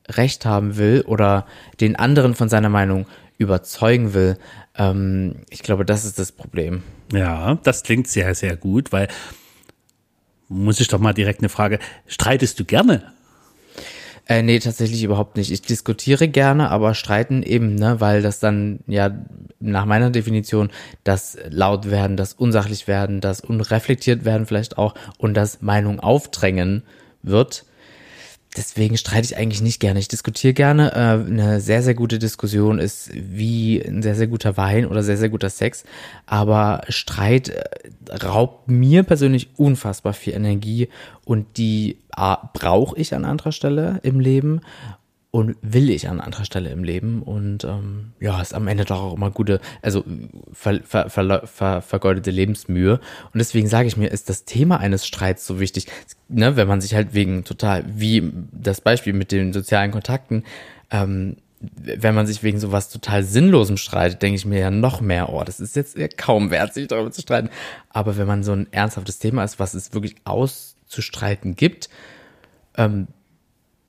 [0.10, 1.45] Recht haben will oder
[1.79, 3.05] den anderen von seiner Meinung
[3.38, 4.38] überzeugen will.
[4.75, 6.84] Ähm, ich glaube, das ist das Problem.
[7.13, 9.08] Ja, das klingt sehr, sehr gut, weil
[10.47, 13.13] muss ich doch mal direkt eine Frage, streitest du gerne?
[14.30, 15.52] Äh, nee, tatsächlich überhaupt nicht.
[15.52, 19.10] Ich diskutiere gerne, aber streiten eben, ne, weil das dann ja
[19.60, 20.70] nach meiner Definition
[21.04, 26.84] das laut werden, das unsachlich werden, das unreflektiert werden vielleicht auch und das Meinung aufdrängen
[27.24, 27.65] wird.
[28.58, 30.00] Deswegen streite ich eigentlich nicht gerne.
[30.00, 30.92] Ich diskutiere gerne.
[30.94, 35.18] Äh, eine sehr, sehr gute Diskussion ist wie ein sehr, sehr guter Wein oder sehr,
[35.18, 35.84] sehr guter Sex.
[36.26, 40.90] Aber Streit äh, raubt mir persönlich unfassbar viel Energie
[41.26, 44.62] und die äh, brauche ich an anderer Stelle im Leben
[45.32, 47.22] und will ich an anderer Stelle im Leben.
[47.22, 50.04] Und ähm, ja, ist am Ende doch auch immer gute, also
[50.52, 52.94] ver, ver, ver, ver, vergeudete Lebensmühe.
[52.94, 55.88] Und deswegen sage ich mir, ist das Thema eines Streits so wichtig,
[56.30, 60.44] ne, wenn man sich halt wegen total, wie das Beispiel mit den sozialen Kontakten,
[60.89, 65.30] ähm, wenn man sich wegen sowas total Sinnlosem streitet, denke ich mir ja noch mehr,
[65.30, 67.50] oh, das ist jetzt kaum wert, sich darüber zu streiten.
[67.89, 71.89] Aber wenn man so ein ernsthaftes Thema ist, was es wirklich auszustreiten gibt,
[72.78, 73.08] ähm,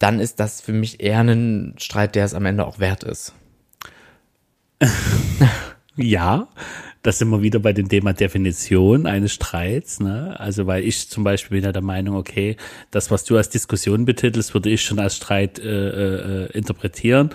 [0.01, 3.33] dann ist das für mich eher ein Streit, der es am Ende auch wert ist.
[5.97, 6.49] Ja,
[7.03, 10.01] das sind wir wieder bei dem Thema Definition eines Streits.
[10.01, 10.39] Ne?
[10.39, 12.57] Also weil ich zum Beispiel bin ja der Meinung, okay,
[12.91, 17.31] das, was du als Diskussion betitelst, würde ich schon als Streit äh, äh, interpretieren.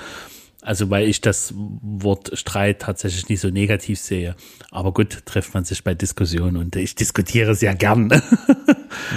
[0.62, 4.36] Also weil ich das Wort Streit tatsächlich nicht so negativ sehe.
[4.72, 8.10] Aber gut, trifft man sich bei Diskussionen und ich diskutiere sehr gern.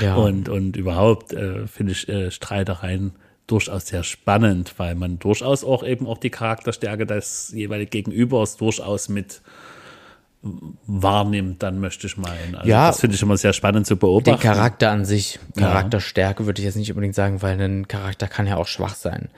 [0.03, 0.17] Ja.
[0.17, 3.13] Und, und überhaupt äh, finde ich äh, Streitereien
[3.49, 9.09] durchaus sehr spannend, weil man durchaus auch eben auch die Charakterstärke des jeweiligen Gegenübers durchaus
[9.09, 9.41] mit
[10.87, 12.55] wahrnimmt, dann möchte ich meinen.
[12.55, 12.87] Also Ja.
[12.89, 14.41] das finde ich immer sehr spannend zu Den beobachten.
[14.41, 18.57] Charakter an sich, Charakterstärke würde ich jetzt nicht unbedingt sagen, weil ein Charakter kann ja
[18.57, 19.29] auch schwach sein.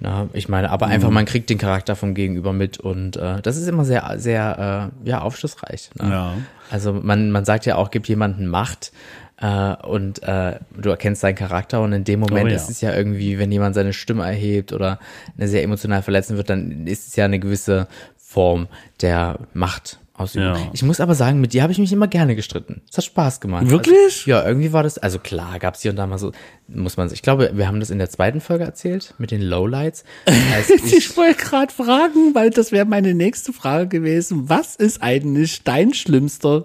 [0.00, 3.56] Na, ich meine, aber einfach, man kriegt den Charakter vom Gegenüber mit und äh, das
[3.56, 5.90] ist immer sehr, sehr, äh, ja, aufschlussreich.
[6.00, 6.08] Ne?
[6.08, 6.34] Ja.
[6.70, 8.92] Also man, man sagt ja auch, gibt jemanden Macht,
[9.40, 12.56] äh, und äh, du erkennst seinen Charakter und in dem Moment Oh ja.
[12.56, 14.98] ist es ja irgendwie, wenn jemand seine Stimme erhebt oder
[15.36, 18.68] eine sehr emotional verletzen wird, dann ist es ja eine gewisse Form
[19.00, 19.98] der Macht.
[20.18, 20.48] Ausübung.
[20.48, 20.70] Ja.
[20.72, 22.82] Ich muss aber sagen, mit dir habe ich mich immer gerne gestritten.
[22.90, 23.70] Es hat Spaß gemacht.
[23.70, 23.94] Wirklich?
[24.26, 26.32] Also, ja, irgendwie war das, also klar, gab es hier und da mal so,
[26.66, 30.02] muss man, ich glaube, wir haben das in der zweiten Folge erzählt, mit den Lowlights.
[30.54, 34.48] Als ich, Ich wollte gerade fragen, weil das wäre meine nächste Frage gewesen.
[34.48, 36.64] Was ist eigentlich dein schlimmster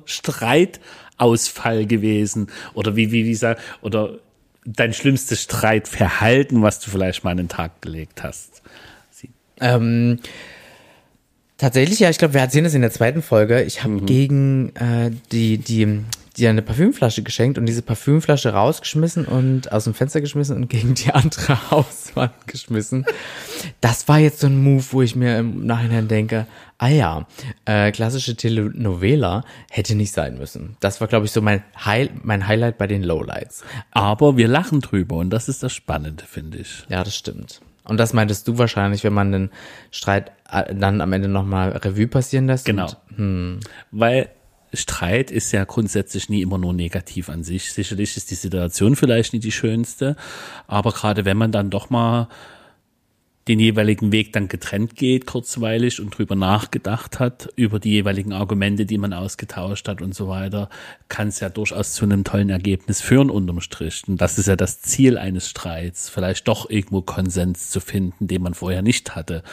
[1.14, 2.48] Streitausfall gewesen?
[2.74, 4.20] Oder wie, wie, wie sag, oder
[4.66, 8.62] dein schlimmstes Streitverhalten, was du vielleicht mal an den Tag gelegt hast?
[9.60, 10.20] Ähm,
[11.58, 13.62] tatsächlich, ja, ich glaube, wir erzählen das in der zweiten Folge.
[13.64, 16.02] Ich habe gegen äh, die, die,
[16.38, 20.96] die eine Parfümflasche geschenkt und diese Parfümflasche rausgeschmissen und aus dem Fenster geschmissen und gegen
[20.96, 23.06] die andere Hauswand geschmissen.
[23.82, 26.48] Das war jetzt so ein Move, wo ich mir im Nachhinein denke,
[26.80, 27.28] ah ja,
[27.66, 30.76] äh, klassische Telenovela hätte nicht sein müssen.
[30.80, 33.64] Das war, glaube ich, so mein, High, mein Highlight bei den Lowlights.
[33.92, 36.84] Aber wir lachen drüber und das ist das Spannende, finde ich.
[36.90, 37.62] Ja, das stimmt.
[37.84, 39.50] Und das meintest du wahrscheinlich, wenn man den
[39.92, 42.66] Streit äh, dann am Ende nochmal Revue passieren lässt.
[42.66, 42.90] Genau.
[43.18, 43.60] Und,
[43.92, 44.30] Weil
[44.74, 47.72] Streit ist ja grundsätzlich nie immer nur negativ an sich.
[47.74, 50.16] Sicherlich ist die Situation vielleicht nicht die schönste,
[50.68, 52.28] aber gerade wenn man dann doch mal
[53.48, 58.86] den jeweiligen Weg dann getrennt geht, kurzweilig und drüber nachgedacht hat, über die jeweiligen Argumente,
[58.86, 60.70] die man ausgetauscht hat und so weiter,
[61.10, 64.04] kann es ja durchaus zu einem tollen Ergebnis führen unterm Strich.
[64.08, 68.42] Und das ist ja das Ziel eines Streits, vielleicht doch irgendwo Konsens zu finden, den
[68.42, 69.44] man vorher nicht hatte.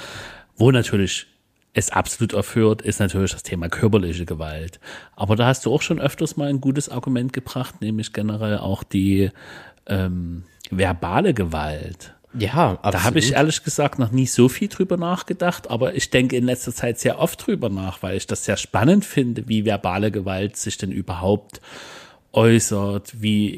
[0.57, 1.27] Wo natürlich
[1.73, 4.81] es absolut erführt, ist natürlich das Thema körperliche Gewalt.
[5.15, 8.83] Aber da hast du auch schon öfters mal ein gutes Argument gebracht, nämlich generell auch
[8.83, 9.31] die
[9.87, 12.15] ähm, verbale Gewalt.
[12.37, 12.95] ja, absolut.
[12.95, 16.45] Da habe ich ehrlich gesagt noch nie so viel drüber nachgedacht, aber ich denke in
[16.45, 20.57] letzter Zeit sehr oft drüber nach, weil ich das sehr spannend finde, wie verbale Gewalt
[20.57, 21.61] sich denn überhaupt
[22.33, 23.21] äußert.
[23.21, 23.51] Wie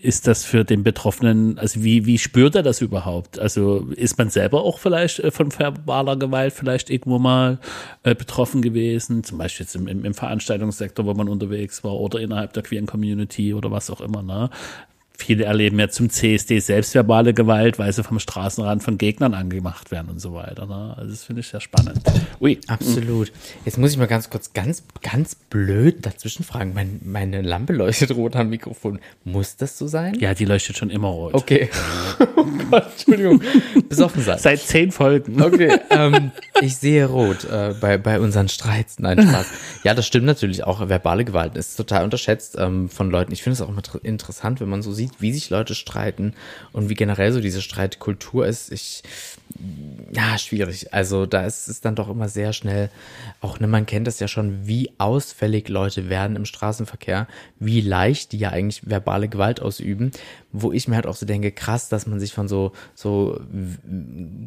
[0.00, 3.38] ist das für den Betroffenen, also wie, wie spürt er das überhaupt?
[3.38, 7.58] Also ist man selber auch vielleicht äh, von verbaler Gewalt vielleicht irgendwo mal
[8.02, 12.52] äh, betroffen gewesen, zum Beispiel jetzt im, im, Veranstaltungssektor, wo man unterwegs war oder innerhalb
[12.54, 14.50] der queeren Community oder was auch immer, ne?
[15.16, 20.08] Viele erleben ja zum CSD selbstverbale Gewalt, weil sie vom Straßenrand von Gegnern angemacht werden
[20.10, 20.66] und so weiter.
[20.66, 20.94] Ne?
[20.96, 22.00] Also das finde ich sehr spannend.
[22.40, 22.60] Ui.
[22.66, 23.32] Absolut.
[23.64, 26.72] Jetzt muss ich mal ganz kurz, ganz, ganz blöd dazwischen fragen.
[26.74, 28.98] Mein, meine Lampe leuchtet rot am Mikrofon.
[29.24, 30.18] Muss das so sein?
[30.18, 31.34] Ja, die leuchtet schon immer rot.
[31.34, 31.70] Okay.
[32.36, 33.42] oh Gott, Entschuldigung.
[33.88, 34.38] Besoffen sein.
[34.38, 35.40] Seit zehn Folgen.
[35.40, 38.98] Okay, ähm, ich sehe rot äh, bei, bei unseren Streits.
[38.98, 39.46] Nein, Spaß.
[39.84, 40.88] Ja, das stimmt natürlich auch.
[40.88, 43.32] Verbale Gewalt ist total unterschätzt ähm, von Leuten.
[43.32, 46.34] Ich finde es auch immer interessant, wenn man so sieht, wie sich Leute streiten
[46.72, 48.72] und wie generell so diese Streitkultur ist.
[48.72, 49.02] Ich,
[50.12, 50.92] ja, schwierig.
[50.92, 52.90] Also da ist es dann doch immer sehr schnell,
[53.40, 57.26] auch ne, man kennt das ja schon, wie ausfällig Leute werden im Straßenverkehr,
[57.58, 60.10] wie leicht die ja eigentlich verbale Gewalt ausüben,
[60.52, 63.40] wo ich mir halt auch so denke, krass, dass man sich von so, so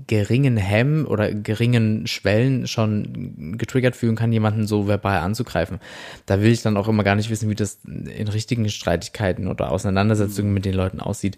[0.07, 5.79] geringen Hemmen oder geringen Schwellen schon getriggert fühlen kann, jemanden so verbal anzugreifen.
[6.25, 9.71] Da will ich dann auch immer gar nicht wissen, wie das in richtigen Streitigkeiten oder
[9.71, 11.38] Auseinandersetzungen mit den Leuten aussieht.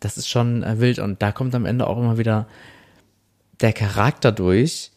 [0.00, 2.46] Das ist schon äh, wild und da kommt am Ende auch immer wieder
[3.60, 4.90] der Charakter durch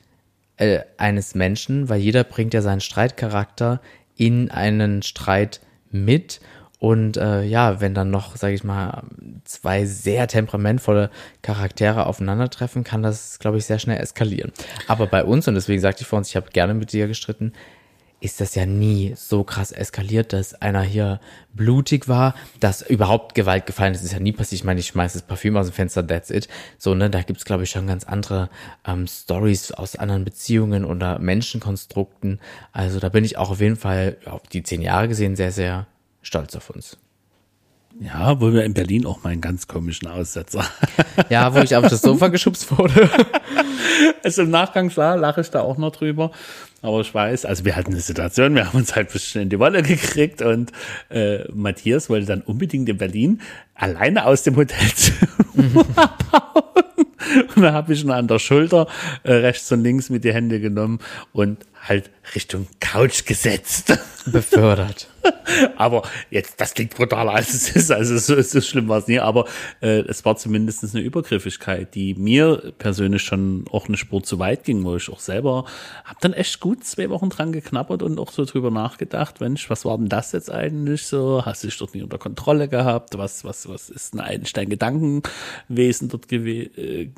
[0.58, 3.82] äh, eines Menschen, weil jeder bringt ja seinen Streitcharakter
[4.16, 6.40] in einen Streit mit.
[6.80, 9.04] Und äh, ja, wenn dann noch, sage ich mal,
[9.46, 11.10] zwei sehr temperamentvolle
[11.42, 14.52] Charaktere aufeinandertreffen, kann das, glaube ich, sehr schnell eskalieren.
[14.88, 17.54] Aber bei uns, und deswegen sagte ich vor uns, ich habe gerne mit dir gestritten,
[18.24, 21.20] ist das ja nie so krass eskaliert, dass einer hier
[21.54, 24.02] blutig war, dass überhaupt Gewalt gefallen ist.
[24.02, 24.62] Ist ja nie passiert.
[24.62, 26.48] Ich meine, ich schmeiße das Parfüm aus dem Fenster, that's it.
[26.78, 28.50] So, ne, da gibt's glaube ich, schon ganz andere
[28.88, 32.40] ähm, Stories aus anderen Beziehungen oder Menschenkonstrukten.
[32.72, 35.88] Also da bin ich auch auf jeden Fall auf die zehn Jahre gesehen sehr, sehr
[36.22, 36.98] stolz auf uns.
[38.00, 40.64] Ja, wo wir in Berlin auch mal einen ganz komischen Aussetzer.
[41.30, 43.10] Ja, wo ich auf das Sofa geschubst wurde.
[44.24, 46.32] Also im Nachgang klar, lache ich da auch noch drüber.
[46.84, 49.50] Aber ich weiß, also wir hatten eine Situation, wir haben uns halt ein bisschen in
[49.50, 50.74] die Wolle gekriegt und
[51.10, 53.42] äh, Matthias wollte dann unbedingt in Berlin
[53.74, 56.64] alleine aus dem Hotelzimmer abhauen.
[57.56, 58.88] Und da habe ich ihn an der Schulter
[59.24, 61.00] äh, rechts und links mit die Hände genommen
[61.32, 63.98] und halt Richtung Couch gesetzt.
[64.26, 65.08] Befördert.
[65.78, 69.20] Aber jetzt, das klingt brutaler als es ist, also so, so schlimm war es nie,
[69.20, 69.46] aber
[69.82, 74.64] äh, es war zumindest eine Übergriffigkeit, die mir persönlich schon auch eine Spur zu weit
[74.64, 75.66] ging, wo ich auch selber
[76.06, 79.86] habe dann echt gut zwei Wochen dran geknabbert und auch so drüber nachgedacht, Mensch, was
[79.86, 81.46] war denn das jetzt eigentlich so?
[81.46, 83.18] Hast du dich dort nicht unter Kontrolle gehabt?
[83.18, 86.72] Was, was, was ist eigentlich dein Gedankenwesen dort gewesen?
[86.78, 87.10] Äh,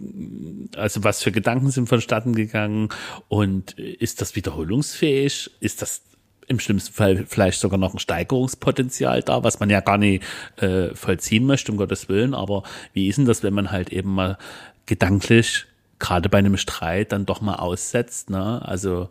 [0.77, 2.89] also was für Gedanken sind vonstatten gegangen
[3.27, 5.51] und äh, ist das wiederholungsfähig?
[5.59, 6.01] Ist das
[6.47, 10.23] im schlimmsten Fall vielleicht sogar noch ein Steigerungspotenzial da, was man ja gar nicht
[10.57, 12.33] äh, vollziehen möchte, um Gottes Willen.
[12.33, 14.37] Aber wie ist denn das, wenn man halt eben mal
[14.85, 15.65] gedanklich,
[15.99, 18.61] gerade bei einem Streit, dann doch mal aussetzt, ne?
[18.63, 19.09] Also,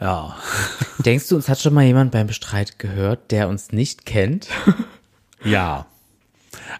[0.00, 0.36] ja.
[0.98, 4.48] Denkst du, uns hat schon mal jemand beim Streit gehört, der uns nicht kennt?
[5.44, 5.86] Ja.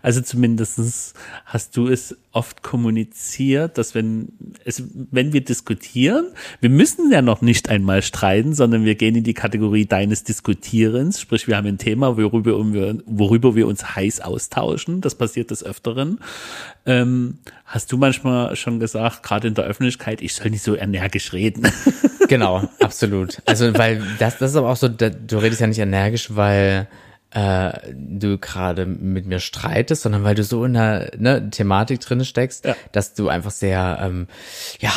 [0.03, 4.29] Also zumindestens hast du es oft kommuniziert, dass wenn
[4.65, 6.27] es, wenn wir diskutieren,
[6.61, 11.21] wir müssen ja noch nicht einmal streiten, sondern wir gehen in die Kategorie deines Diskutierens,
[11.21, 15.65] sprich wir haben ein Thema, worüber, wir, worüber wir uns heiß austauschen, das passiert des
[15.65, 16.19] Öfteren.
[16.87, 21.33] Ähm, hast du manchmal schon gesagt, gerade in der Öffentlichkeit, ich soll nicht so energisch
[21.33, 21.71] reden?
[22.29, 23.43] Genau, absolut.
[23.45, 26.89] Also, weil das, das ist aber auch so, du redest ja nicht energisch, weil
[27.35, 32.25] äh, du gerade mit mir streitest, sondern weil du so in der ne, Thematik drin
[32.25, 32.77] steckst, ja.
[32.93, 34.29] dass du einfach sehr ähm,
[34.79, 34.93] ja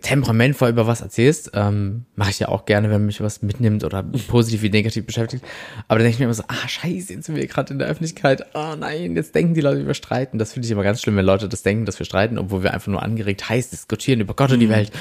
[0.00, 1.50] temperamentvoll über was erzählst.
[1.52, 5.44] Ähm, Mache ich ja auch gerne, wenn mich was mitnimmt oder positiv wie negativ beschäftigt.
[5.86, 7.88] Aber dann denke ich mir immer so, ah scheiße, jetzt sind wir gerade in der
[7.88, 8.46] Öffentlichkeit.
[8.54, 10.38] Oh nein, jetzt denken die Leute, wir streiten.
[10.38, 12.72] Das finde ich immer ganz schlimm, wenn Leute das denken, dass wir streiten, obwohl wir
[12.72, 14.72] einfach nur angeregt heiß diskutieren über Gott und die mhm.
[14.72, 14.92] Welt.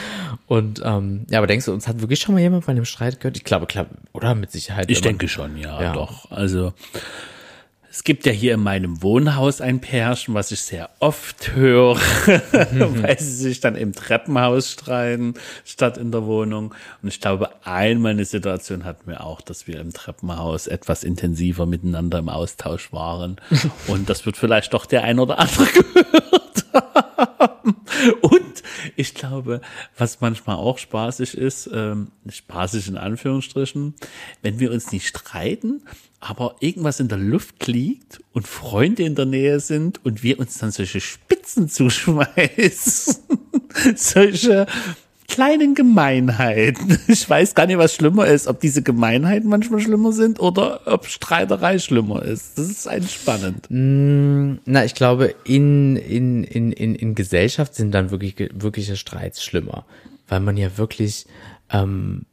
[0.48, 3.22] Und ähm, ja, aber denkst du, uns hat wirklich schon mal jemand bei einem Streit
[3.22, 3.38] gehört?
[3.38, 4.92] Ich glaube, klar, oder mit Sicherheit.
[4.92, 6.30] Ich denke schon, ja, ja, doch.
[6.30, 6.73] Also
[7.94, 13.04] es gibt ja hier in meinem Wohnhaus ein Pärchen, was ich sehr oft höre, mhm.
[13.04, 16.74] weil sie sich dann im Treppenhaus streiten, statt in der Wohnung.
[17.04, 21.68] Und ich glaube, einmal eine Situation hatten wir auch, dass wir im Treppenhaus etwas intensiver
[21.68, 23.36] miteinander im Austausch waren.
[23.88, 26.43] Und das wird vielleicht doch der ein oder andere gehört.
[28.22, 28.64] Und
[28.96, 29.62] ich glaube,
[29.98, 33.94] was manchmal auch spaßig ist, ähm, spaßig in Anführungsstrichen,
[34.42, 35.84] wenn wir uns nicht streiten,
[36.20, 40.58] aber irgendwas in der Luft liegt und Freunde in der Nähe sind und wir uns
[40.58, 43.18] dann solche Spitzen zuschmeißen.
[43.96, 44.66] solche
[45.34, 47.00] kleinen Gemeinheiten.
[47.08, 51.08] Ich weiß gar nicht, was schlimmer ist, ob diese Gemeinheiten manchmal schlimmer sind oder ob
[51.08, 52.58] Streiterei schlimmer ist.
[52.58, 53.66] Das ist eigentlich spannend.
[53.70, 59.44] Mm, na, ich glaube, in, in, in, in, in Gesellschaft sind dann wirklich, wirkliche Streits
[59.44, 59.86] schlimmer.
[60.28, 61.26] Weil man ja wirklich,
[61.72, 62.26] ähm,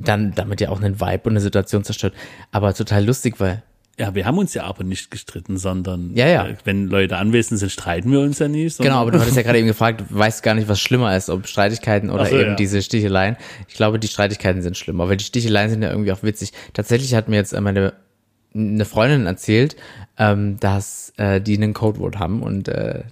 [0.00, 2.14] dann damit ja auch einen Vibe und eine Situation zerstört.
[2.50, 3.62] Aber total lustig, weil
[3.98, 6.46] ja, wir haben uns ja aber nicht gestritten, sondern ja, ja.
[6.46, 8.78] Äh, wenn Leute anwesend sind, streiten wir uns ja nicht.
[8.78, 11.28] Genau, aber du hattest ja gerade eben gefragt, du weißt gar nicht, was schlimmer ist,
[11.28, 12.54] ob Streitigkeiten oder so, eben ja.
[12.54, 13.36] diese Sticheleien.
[13.66, 16.52] Ich glaube, die Streitigkeiten sind schlimmer, weil die Sticheleien sind ja irgendwie auch witzig.
[16.74, 17.92] Tatsächlich hat mir jetzt meine
[18.54, 19.76] eine Freundin erzählt,
[20.16, 23.02] ähm, dass äh, die einen Codewort haben und äh,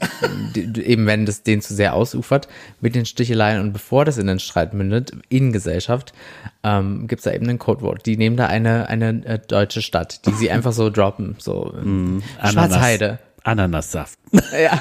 [0.54, 2.48] die, eben wenn das den zu sehr ausufert
[2.80, 6.14] mit den Sticheleien und bevor das in den Streit mündet in Gesellschaft,
[6.62, 8.06] ähm, gibt es da eben einen Codewort.
[8.06, 12.22] Die nehmen da eine eine äh, deutsche Stadt, die sie einfach so droppen, so mm,
[12.42, 13.18] Schwarzheide.
[13.44, 14.18] Ananassaft.
[14.52, 14.80] Ja.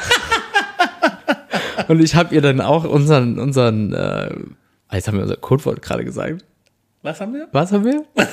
[1.87, 4.33] und ich habe ihr dann auch unseren unseren äh,
[4.91, 6.45] jetzt haben wir unser Codewort gerade gesagt.
[7.03, 7.47] Was haben wir?
[7.51, 8.05] Was haben wir?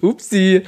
[0.00, 0.62] Upsi.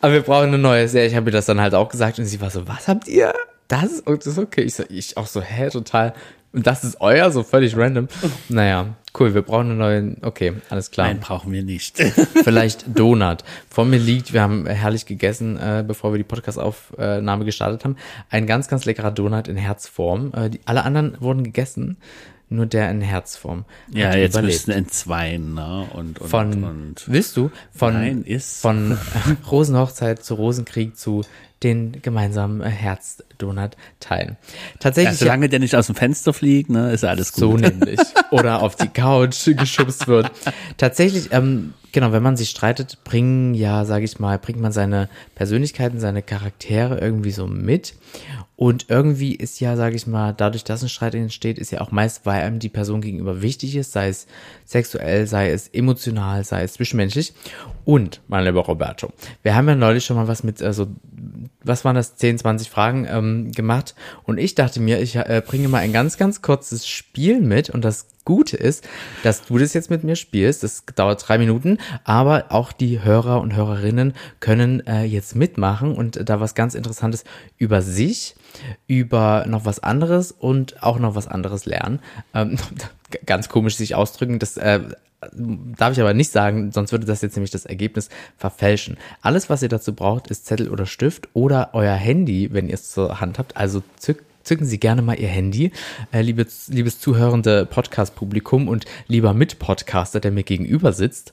[0.00, 1.08] Aber wir brauchen eine neue Serie.
[1.08, 3.32] Ich habe mir das dann halt auch gesagt und sie war so, was habt ihr?
[3.68, 4.62] Das ist, das ist okay.
[4.62, 6.12] Ich, so, ich auch so, hä, total.
[6.52, 8.08] Und das ist euer, so völlig random.
[8.50, 11.06] Naja, cool, wir brauchen eine neue, okay, alles klar.
[11.06, 11.98] Nein, brauchen wir nicht.
[12.44, 13.42] Vielleicht Donut.
[13.70, 17.96] Vor mir liegt, wir haben herrlich gegessen, äh, bevor wir die Podcast-Aufnahme gestartet haben,
[18.28, 20.32] ein ganz, ganz leckerer Donut in Herzform.
[20.34, 21.96] Äh, die, alle anderen wurden gegessen
[22.52, 23.64] nur der in Herzform.
[23.90, 24.54] Ja, jetzt überlebt.
[24.54, 25.86] müssen entzweien, ne?
[25.92, 27.50] Und, und, von, und, willst du?
[27.74, 28.60] Von, Nein, ist.
[28.60, 28.98] Von
[29.50, 31.22] Rosenhochzeit zu Rosenkrieg zu
[31.62, 34.36] den gemeinsamen äh, Herzdonut teilen.
[34.80, 35.20] Tatsächlich.
[35.20, 37.40] Ja, solange der nicht aus dem Fenster fliegt, ne, ist alles gut.
[37.40, 38.00] So nämlich.
[38.30, 40.30] Oder auf die Couch geschubst wird.
[40.76, 45.08] Tatsächlich, ähm, genau, wenn man sich streitet, bringen ja, sage ich mal, bringt man seine
[45.34, 47.94] Persönlichkeiten, seine Charaktere irgendwie so mit.
[48.62, 51.90] Und irgendwie ist ja, sage ich mal, dadurch, dass ein Streit entsteht, ist ja auch
[51.90, 54.28] meist, weil einem die Person gegenüber wichtig ist, sei es
[54.66, 57.32] sexuell, sei es emotional, sei es zwischenmenschlich.
[57.84, 60.86] Und, mein lieber Roberto, wir haben ja neulich schon mal was mit, also,
[61.64, 63.94] was waren das, 10, 20 Fragen ähm, gemacht.
[64.24, 67.70] Und ich dachte mir, ich äh, bringe mal ein ganz, ganz kurzes Spiel mit.
[67.70, 68.88] Und das Gute ist,
[69.22, 70.62] dass du das jetzt mit mir spielst.
[70.62, 76.28] Das dauert drei Minuten, aber auch die Hörer und Hörerinnen können äh, jetzt mitmachen und
[76.28, 77.24] da was ganz Interessantes
[77.58, 78.34] über sich,
[78.86, 82.00] über noch was anderes und auch noch was anderes lernen.
[82.34, 82.56] Ähm,
[83.26, 84.80] ganz komisch sich ausdrücken, das äh,
[85.36, 88.96] darf ich aber nicht sagen, sonst würde das jetzt nämlich das Ergebnis verfälschen.
[89.20, 92.90] Alles, was ihr dazu braucht, ist Zettel oder Stift oder euer Handy, wenn ihr es
[92.90, 93.56] zur Hand habt.
[93.56, 95.72] Also zückt zücken Sie gerne mal Ihr Handy,
[96.12, 101.32] äh, liebes, liebes zuhörende Podcast-Publikum und lieber Mitpodcaster, der mir gegenüber sitzt,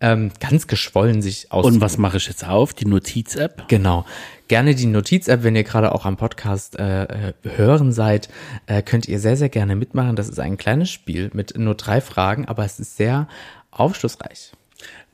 [0.00, 1.64] ähm, ganz geschwollen sich aus.
[1.64, 2.74] Und was mache ich jetzt auf?
[2.74, 3.68] Die Notiz-App?
[3.68, 4.04] Genau.
[4.48, 8.28] Gerne die Notiz-App, wenn ihr gerade auch am Podcast äh, äh, hören seid,
[8.66, 10.16] äh, könnt ihr sehr, sehr gerne mitmachen.
[10.16, 13.28] Das ist ein kleines Spiel mit nur drei Fragen, aber es ist sehr
[13.70, 14.52] aufschlussreich.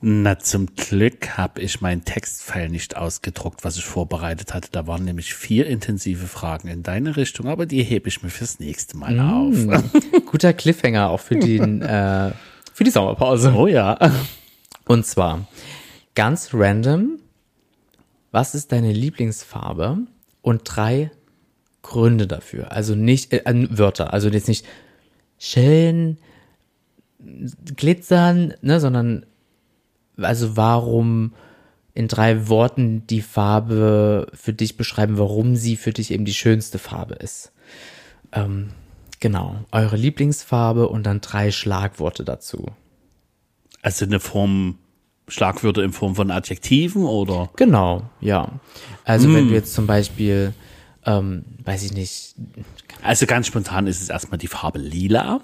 [0.01, 4.69] Na, zum Glück habe ich meinen Textfile nicht ausgedruckt, was ich vorbereitet hatte.
[4.71, 8.59] Da waren nämlich vier intensive Fragen in deine Richtung, aber die hebe ich mir fürs
[8.59, 9.69] nächste Mal mm.
[9.73, 9.91] auf.
[10.25, 12.31] Guter Cliffhanger auch für, den, äh,
[12.73, 13.53] für die Sommerpause.
[13.53, 13.99] Oh ja.
[14.85, 15.47] Und zwar
[16.15, 17.19] ganz random,
[18.31, 19.97] was ist deine Lieblingsfarbe?
[20.41, 21.11] Und drei
[21.81, 22.71] Gründe dafür.
[22.71, 24.65] Also nicht äh, Wörter, also jetzt nicht
[25.37, 26.17] schön,
[27.75, 29.25] glitzern, ne, sondern
[30.21, 31.33] also warum
[31.93, 36.79] in drei Worten die Farbe für dich beschreiben, warum sie für dich eben die schönste
[36.79, 37.51] Farbe ist.
[38.31, 38.69] Ähm,
[39.19, 42.67] genau, eure Lieblingsfarbe und dann drei Schlagworte dazu.
[43.81, 44.77] Also eine Form,
[45.27, 47.49] Schlagwörter in Form von Adjektiven oder?
[47.55, 48.59] Genau, ja.
[49.03, 49.35] Also hm.
[49.35, 50.53] wenn du jetzt zum Beispiel,
[51.05, 52.35] ähm, weiß ich nicht.
[53.01, 55.41] Also ganz spontan ist es erstmal die Farbe lila.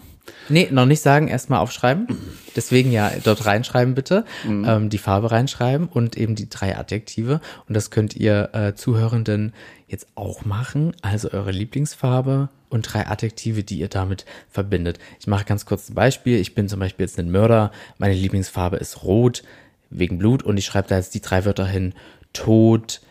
[0.49, 2.07] Nee, noch nicht sagen, erstmal aufschreiben.
[2.55, 4.65] Deswegen ja dort reinschreiben bitte, mhm.
[4.67, 7.41] ähm, die Farbe reinschreiben und eben die drei Adjektive.
[7.67, 9.53] Und das könnt ihr äh, Zuhörenden
[9.87, 10.95] jetzt auch machen.
[11.01, 14.99] Also eure Lieblingsfarbe und drei Adjektive, die ihr damit verbindet.
[15.19, 16.39] Ich mache ganz kurz ein Beispiel.
[16.39, 17.71] Ich bin zum Beispiel jetzt ein Mörder.
[17.97, 19.43] Meine Lieblingsfarbe ist rot
[19.89, 21.93] wegen Blut und ich schreibe da jetzt die drei Wörter hin.
[22.33, 23.01] Tod,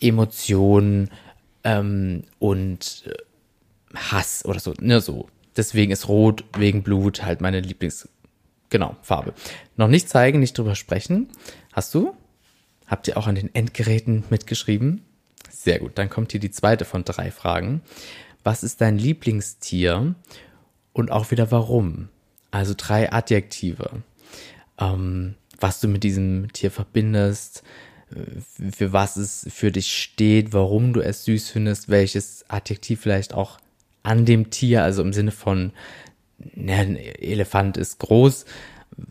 [0.00, 1.10] Emotionen
[1.64, 4.74] ähm, und äh, Hass oder so.
[4.80, 8.08] Ne, so Deswegen ist Rot wegen Blut halt meine Lieblings,
[8.70, 9.34] genau, Farbe.
[9.76, 11.28] Noch nicht zeigen, nicht drüber sprechen.
[11.72, 12.14] Hast du?
[12.86, 15.02] Habt ihr auch an den Endgeräten mitgeschrieben?
[15.50, 15.92] Sehr gut.
[15.96, 17.82] Dann kommt hier die zweite von drei Fragen.
[18.44, 20.14] Was ist dein Lieblingstier?
[20.92, 22.08] Und auch wieder warum?
[22.50, 24.02] Also drei Adjektive.
[24.78, 27.62] Ähm, was du mit diesem Tier verbindest,
[28.72, 33.58] für was es für dich steht, warum du es süß findest, welches Adjektiv vielleicht auch
[34.02, 35.72] an dem Tier, also im Sinne von,
[36.56, 38.44] ja, ein Elefant ist groß.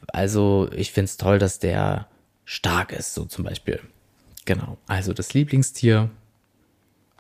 [0.08, 2.08] Also ich finde es toll, dass der
[2.46, 3.80] stark ist, so zum Beispiel.
[4.46, 6.10] Genau, also das Lieblingstier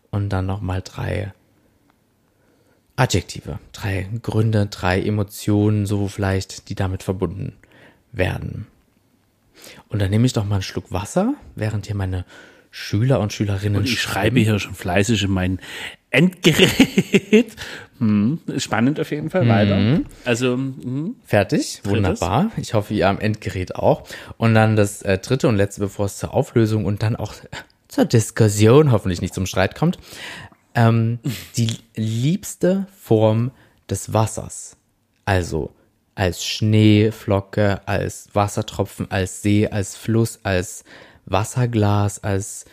[0.09, 1.33] und dann nochmal drei
[2.95, 7.53] Adjektive, drei Gründe, drei Emotionen, so vielleicht, die damit verbunden
[8.11, 8.67] werden.
[9.89, 12.25] Und dann nehme ich doch mal einen Schluck Wasser, während hier meine
[12.71, 13.77] Schüler und Schülerinnen.
[13.79, 15.59] Und ich schreibe hier schon fleißig in mein
[16.09, 17.55] Endgerät.
[17.99, 19.47] Hm, spannend auf jeden Fall.
[19.47, 19.77] Weiter.
[19.77, 20.05] Mhm.
[20.25, 21.17] Also hm.
[21.23, 22.51] fertig, wunderbar.
[22.57, 24.07] Ich hoffe, ihr am Endgerät auch.
[24.37, 27.35] Und dann das äh, dritte und letzte, bevor es zur Auflösung und dann auch
[27.87, 29.99] zur Diskussion, hoffentlich nicht zum Streit kommt.
[30.73, 31.19] Ähm,
[31.57, 33.51] die liebste Form
[33.87, 34.77] des Wassers.
[35.25, 35.71] Also
[36.15, 40.83] als Schneeflocke, als Wassertropfen, als See, als Fluss, als
[41.25, 42.65] Wasserglas, als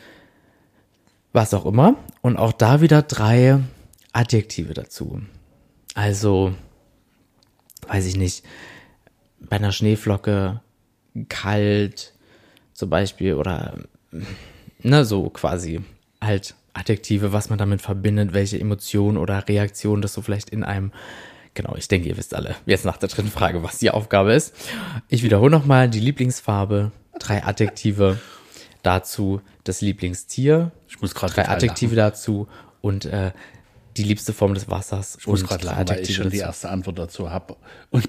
[1.33, 1.97] was auch immer.
[2.23, 3.61] Und auch da wieder drei
[4.13, 5.21] Adjektive dazu.
[5.95, 6.55] Also,
[7.87, 8.45] weiß ich nicht,
[9.41, 10.61] bei einer Schneeflocke
[11.29, 12.15] kalt
[12.73, 13.79] zum Beispiel oder
[14.83, 15.81] ne, so quasi
[16.21, 20.93] halt Adjektive, was man damit verbindet, welche Emotionen oder Reaktionen das so vielleicht in einem
[21.55, 24.55] Genau, ich denke, ihr wisst alle jetzt nach der dritten Frage, was die Aufgabe ist.
[25.09, 28.21] Ich wiederhole nochmal die Lieblingsfarbe, drei Adjektive
[28.83, 30.73] dazu das Lieblingstier.
[30.89, 32.11] Ich muss gerade drei Adjektive lachen.
[32.11, 32.49] dazu
[32.81, 33.33] und äh,
[33.97, 35.19] die liebste Form des Wassers.
[35.21, 36.37] Ich muss gerade lachen, weil ich schon dazu.
[36.37, 37.57] die erste Antwort dazu habe.
[37.91, 38.09] Und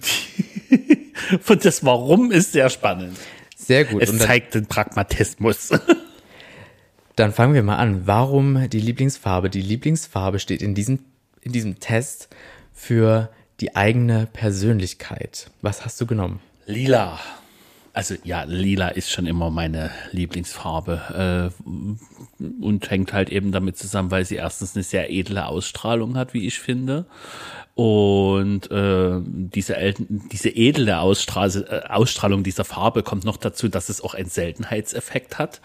[1.47, 3.17] und das Warum ist sehr spannend.
[3.55, 4.01] Sehr gut.
[4.01, 5.69] Es dann, zeigt den Pragmatismus.
[7.15, 8.07] Dann fangen wir mal an.
[8.07, 9.49] Warum die Lieblingsfarbe?
[9.49, 10.99] Die Lieblingsfarbe steht in diesem,
[11.41, 12.29] in diesem Test
[12.73, 13.29] für
[13.59, 15.51] die eigene Persönlichkeit.
[15.61, 16.39] Was hast du genommen?
[16.65, 17.19] Lila.
[17.93, 24.11] Also ja, lila ist schon immer meine Lieblingsfarbe äh, und hängt halt eben damit zusammen,
[24.11, 27.05] weil sie erstens eine sehr edle Ausstrahlung hat, wie ich finde.
[27.79, 34.01] Und äh, diese, diese edle Ausstrahl äh, Ausstrahlung dieser Farbe kommt noch dazu, dass es
[34.01, 35.61] auch einen Seltenheitseffekt hat,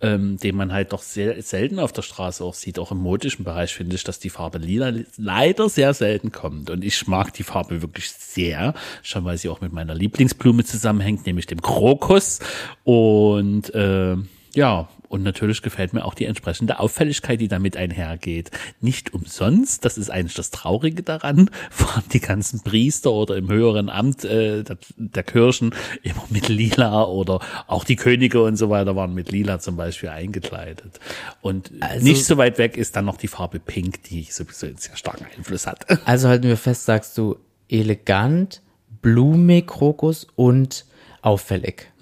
[0.00, 2.80] ähm, den man halt doch sehr selten auf der Straße auch sieht.
[2.80, 6.68] Auch im modischen Bereich finde ich, dass die Farbe lila leider sehr selten kommt.
[6.68, 11.26] Und ich mag die Farbe wirklich sehr, schon weil sie auch mit meiner Lieblingsblume zusammenhängt,
[11.26, 12.40] nämlich dem Krokus.
[12.82, 14.16] Und äh,
[14.56, 18.50] ja, und natürlich gefällt mir auch die entsprechende Auffälligkeit, die damit einhergeht.
[18.80, 23.90] Nicht umsonst, das ist eigentlich das Traurige daran, waren die ganzen Priester oder im höheren
[23.90, 28.96] Amt äh, der, der Kirchen immer mit Lila oder auch die Könige und so weiter
[28.96, 30.98] waren mit Lila zum Beispiel eingekleidet.
[31.42, 34.78] Und also, nicht so weit weg ist dann noch die Farbe Pink, die sowieso einen
[34.78, 35.86] sehr starken Einfluss hat.
[36.04, 37.36] Also halten wir fest, sagst du
[37.68, 38.60] elegant,
[39.02, 40.84] blumig, Krokus und
[41.20, 41.92] auffällig.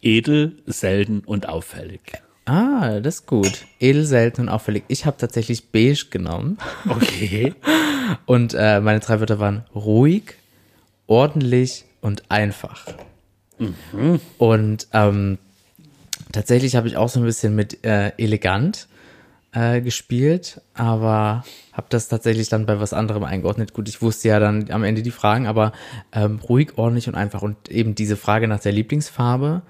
[0.00, 2.00] Edel, selten und auffällig.
[2.44, 3.66] Ah, das ist gut.
[3.78, 4.84] Edel, selten und auffällig.
[4.88, 6.58] Ich habe tatsächlich beige genommen.
[6.88, 7.54] Okay.
[8.26, 10.34] und äh, meine drei Wörter waren ruhig,
[11.06, 12.86] ordentlich und einfach.
[14.38, 15.38] Und ähm,
[16.32, 18.88] tatsächlich habe ich auch so ein bisschen mit äh, elegant
[19.52, 23.74] äh, gespielt, aber habe das tatsächlich dann bei was anderem eingeordnet.
[23.74, 25.72] Gut, ich wusste ja dann am Ende die Fragen, aber
[26.12, 27.42] ähm, ruhig, ordentlich und einfach.
[27.42, 29.62] Und eben diese Frage nach der Lieblingsfarbe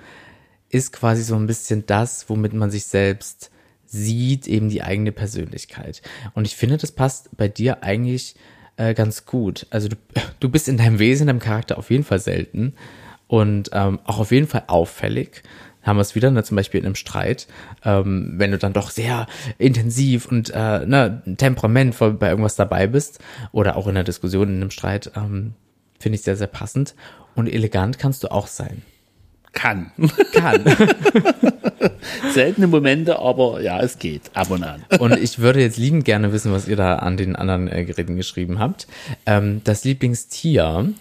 [0.68, 3.50] ist quasi so ein bisschen das, womit man sich selbst
[3.84, 6.00] sieht, eben die eigene Persönlichkeit.
[6.34, 8.36] Und ich finde, das passt bei dir eigentlich
[8.76, 9.66] äh, ganz gut.
[9.70, 9.96] Also du,
[10.40, 12.74] du bist in deinem Wesen, in deinem Charakter auf jeden Fall selten
[13.26, 15.42] und ähm, auch auf jeden Fall auffällig.
[15.82, 17.48] Haben wir es wieder, ne, zum Beispiel in einem Streit,
[17.84, 19.26] ähm, wenn du dann doch sehr
[19.58, 23.18] intensiv und äh, ne, Temperament bei irgendwas dabei bist
[23.52, 25.54] oder auch in einer Diskussion, in einem Streit, ähm,
[25.98, 26.94] finde ich sehr, sehr passend.
[27.34, 28.82] Und elegant kannst du auch sein.
[29.52, 29.90] Kann.
[30.32, 30.64] Kann.
[32.32, 34.22] Seltene Momente, aber ja, es geht.
[34.34, 34.82] Ab und an.
[34.98, 38.16] Und ich würde jetzt liebend gerne wissen, was ihr da an den anderen äh, Geräten
[38.16, 38.86] geschrieben habt.
[39.26, 40.92] Ähm, das Lieblingstier,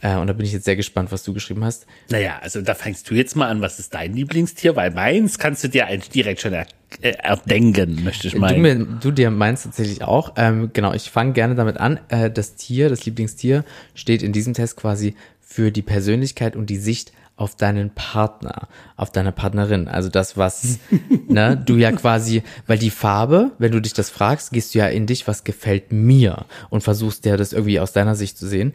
[0.00, 1.86] äh, und da bin ich jetzt sehr gespannt, was du geschrieben hast.
[2.10, 4.76] Naja, also da fängst du jetzt mal an, was ist dein Lieblingstier?
[4.76, 6.66] Weil meins kannst du dir eigentlich direkt schon er,
[7.00, 8.60] äh, erdenken, möchte ich Du, meinen.
[8.60, 10.34] mir, du dir meinst tatsächlich auch.
[10.36, 11.98] Ähm, genau, ich fange gerne damit an.
[12.08, 16.76] Äh, das Tier, das Lieblingstier, steht in diesem Test quasi für die Persönlichkeit und die
[16.76, 19.88] Sicht auf deinen Partner, auf deine Partnerin.
[19.88, 20.78] Also das, was
[21.28, 24.86] ne, du ja quasi, weil die Farbe, wenn du dich das fragst, gehst du ja
[24.86, 28.72] in dich, was gefällt mir und versuchst dir das irgendwie aus deiner Sicht zu sehen.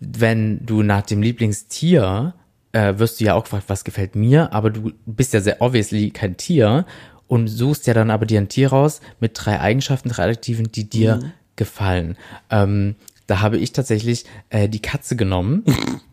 [0.00, 2.34] Wenn du nach dem Lieblingstier
[2.72, 6.10] äh, wirst du ja auch gefragt, was gefällt mir, aber du bist ja sehr obviously
[6.10, 6.84] kein Tier
[7.26, 10.88] und suchst ja dann aber dir ein Tier raus mit drei Eigenschaften, drei Adjektiven, die
[10.88, 12.16] dir gefallen.
[12.50, 15.64] Ähm, da habe ich tatsächlich äh, die Katze genommen.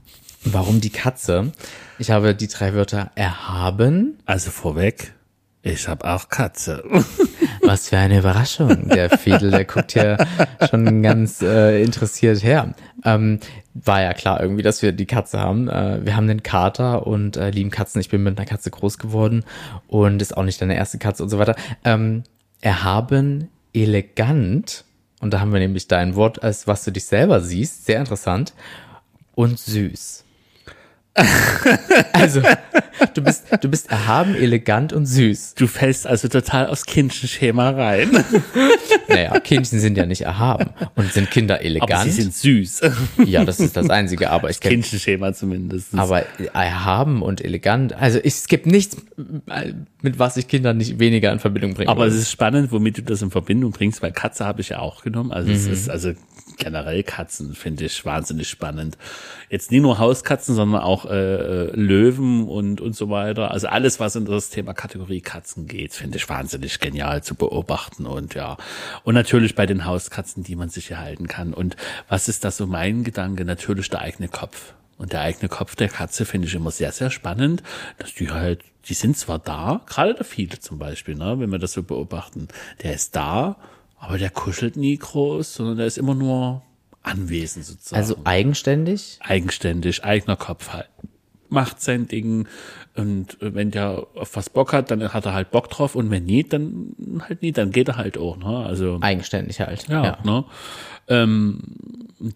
[0.45, 1.51] Warum die Katze?
[1.97, 4.19] Ich habe die drei Wörter erhaben.
[4.25, 5.13] Also vorweg,
[5.63, 6.83] ich habe auch Katze.
[7.63, 8.89] Was für eine Überraschung.
[8.89, 10.17] Der Fedel, der guckt hier
[10.69, 12.75] schon ganz äh, interessiert her.
[13.03, 13.39] Ähm,
[13.73, 15.67] war ja klar irgendwie, dass wir die Katze haben.
[15.67, 17.99] Äh, wir haben den Kater und äh, lieben Katzen.
[17.99, 19.43] Ich bin mit einer Katze groß geworden
[19.87, 21.55] und ist auch nicht deine erste Katze und so weiter.
[21.83, 22.21] Ähm,
[22.61, 24.85] erhaben, elegant.
[25.21, 27.87] Und da haben wir nämlich dein Wort, als was du dich selber siehst.
[27.87, 28.53] Sehr interessant.
[29.33, 30.24] Und süß.
[32.13, 32.41] also,
[33.13, 35.55] du bist, du bist erhaben, elegant und süß.
[35.55, 38.09] Du fällst also total aus Kindchenschema rein.
[39.07, 42.03] Naja, Kindchen sind ja nicht erhaben und sind Kinder Aber elegant.
[42.03, 42.81] sie sind süß.
[43.25, 45.93] ja, das ist das Einzige, aber ich kenne Kindchenschema zumindest.
[45.95, 47.93] aber erhaben und elegant.
[47.93, 48.97] Also ich, es gibt nichts,
[50.01, 53.03] mit was ich Kinder nicht weniger in Verbindung bringen Aber es ist spannend, womit du
[53.03, 55.31] das in Verbindung bringst, weil Katze habe ich ja auch genommen.
[55.31, 55.55] Also Mhm.
[55.55, 56.13] es ist also
[56.57, 58.97] generell Katzen finde ich wahnsinnig spannend.
[59.49, 63.51] Jetzt nie nur Hauskatzen, sondern auch äh, Löwen und und so weiter.
[63.51, 68.05] Also alles, was in das Thema Kategorie Katzen geht, finde ich wahnsinnig genial zu beobachten
[68.05, 68.57] und ja.
[69.03, 71.53] Und natürlich bei den Hauskatzen, die man sich erhalten kann.
[71.53, 71.75] Und
[72.07, 73.45] was ist da so mein Gedanke?
[73.45, 74.73] Natürlich der eigene Kopf.
[74.97, 77.63] Und der eigene Kopf der Katze finde ich immer sehr, sehr spannend,
[77.97, 81.59] dass die halt, die sind zwar da, gerade der viele zum Beispiel, ne, wenn wir
[81.59, 82.47] das so beobachten,
[82.81, 83.57] der ist da,
[84.05, 86.61] aber der kuschelt nie groß, sondern der ist immer nur
[87.01, 87.99] anwesend sozusagen.
[87.99, 89.19] Also eigenständig?
[89.21, 90.89] eigenständig, eigener Kopf halt.
[91.49, 92.47] Macht sein Ding
[92.95, 96.25] und wenn der auf was Bock hat, dann hat er halt Bock drauf und wenn
[96.25, 96.95] nie, dann
[97.27, 98.65] halt nie, dann geht er halt auch, ne?
[98.65, 99.87] Also Eigenständig halt.
[99.87, 100.45] ja, ne?
[101.07, 101.59] Ähm,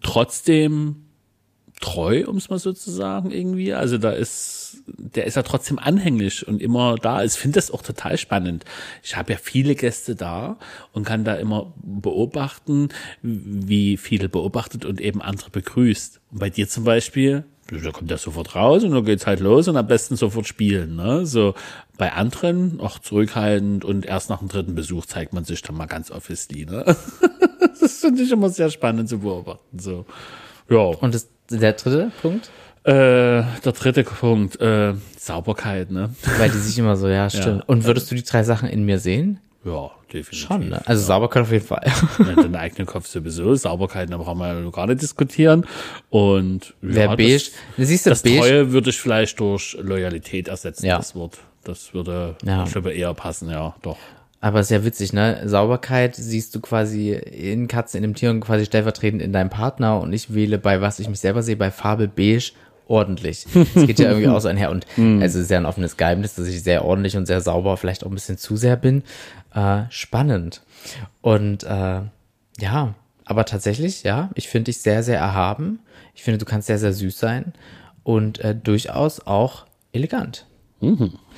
[0.02, 1.09] trotzdem
[1.80, 3.72] treu, um es mal so zu sagen, irgendwie.
[3.72, 7.24] Also da ist, der ist ja trotzdem anhänglich und immer da.
[7.24, 8.64] Ich finde das auch total spannend.
[9.02, 10.58] Ich habe ja viele Gäste da
[10.92, 12.90] und kann da immer beobachten,
[13.22, 16.20] wie viele beobachtet und eben andere begrüßt.
[16.30, 19.68] Und bei dir zum Beispiel, da kommt er sofort raus und dann geht's halt los
[19.68, 20.96] und am besten sofort spielen.
[20.96, 21.24] Ne?
[21.24, 21.54] So
[21.96, 25.86] bei anderen auch zurückhaltend und erst nach dem dritten Besuch zeigt man sich dann mal
[25.86, 26.66] ganz obviously.
[26.66, 26.84] Ne?
[27.80, 29.78] Das finde ich immer sehr spannend zu beobachten.
[29.78, 30.04] So,
[30.70, 30.78] ja.
[30.78, 32.50] Und das, der dritte Punkt?
[32.84, 36.10] Äh, der dritte Punkt, äh, Sauberkeit, ne?
[36.38, 37.68] Weil die sich immer so, ja, stimmt.
[37.68, 39.38] Und würdest du die drei Sachen in mir sehen?
[39.62, 40.46] Ja, definitiv.
[40.48, 40.80] Schon, ne?
[40.86, 41.84] Also Sauberkeit auf jeden Fall.
[42.18, 43.54] Ja, Den eigenen Kopf sowieso.
[43.54, 45.66] Sauberkeit, da brauchen wir ja gar nicht diskutieren.
[46.08, 49.76] Und Wer ja, beige, das, das, siehst du, das beige, Treue würde ich vielleicht durch
[49.78, 50.96] Loyalität ersetzen, Ja.
[50.96, 51.38] das Wort.
[51.64, 52.64] Das würde, Ja.
[52.64, 53.98] ich glaube, eher passen, ja, doch.
[54.40, 55.42] Aber ist ja witzig, ne?
[55.44, 60.00] Sauberkeit siehst du quasi in Katzen, in dem Tier und quasi stellvertretend in deinem Partner
[60.00, 62.52] und ich wähle bei was ich mich selber sehe, bei Farbe beige
[62.88, 63.46] ordentlich.
[63.74, 64.86] Es geht ja irgendwie auch so einher und
[65.22, 68.04] also es ist ja ein offenes Geheimnis, dass ich sehr ordentlich und sehr sauber, vielleicht
[68.04, 69.02] auch ein bisschen zu sehr bin.
[69.54, 70.62] Äh, spannend.
[71.20, 72.00] Und äh,
[72.58, 75.80] ja, aber tatsächlich, ja, ich finde dich sehr, sehr erhaben.
[76.14, 77.52] Ich finde, du kannst sehr, sehr süß sein
[78.02, 80.46] und äh, durchaus auch elegant.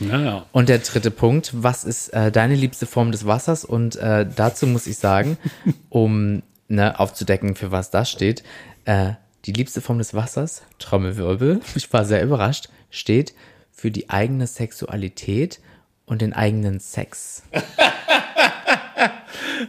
[0.08, 0.46] Ja, ja.
[0.52, 3.64] Und der dritte Punkt, was ist äh, deine liebste Form des Wassers?
[3.64, 5.38] Und äh, dazu muss ich sagen,
[5.88, 8.42] um ne, aufzudecken, für was das steht,
[8.84, 9.12] äh,
[9.44, 13.34] die liebste Form des Wassers, Trommelwirbel, ich war sehr überrascht, steht
[13.70, 15.60] für die eigene Sexualität
[16.06, 17.42] und den eigenen Sex.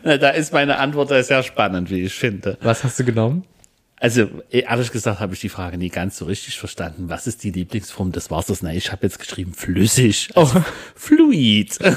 [0.03, 2.57] Na, da ist meine Antwort sehr spannend, wie ich finde.
[2.61, 3.45] Was hast du genommen?
[4.03, 7.07] Also, ehrlich gesagt, habe ich die Frage nie ganz so richtig verstanden.
[7.07, 8.61] Was ist die Lieblingsform des Wassers?
[8.61, 10.63] Na, ich habe jetzt geschrieben flüssig, also oh.
[10.93, 11.79] fluid.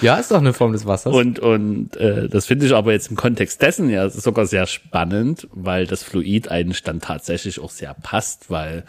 [0.00, 1.14] Ja, ist doch eine Form des Wassers.
[1.14, 5.48] Und, und äh, das finde ich aber jetzt im Kontext dessen ja sogar sehr spannend,
[5.52, 8.84] weil das Fluid eigentlich dann tatsächlich auch sehr passt, weil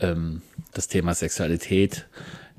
[0.00, 0.42] ähm,
[0.72, 2.06] das Thema Sexualität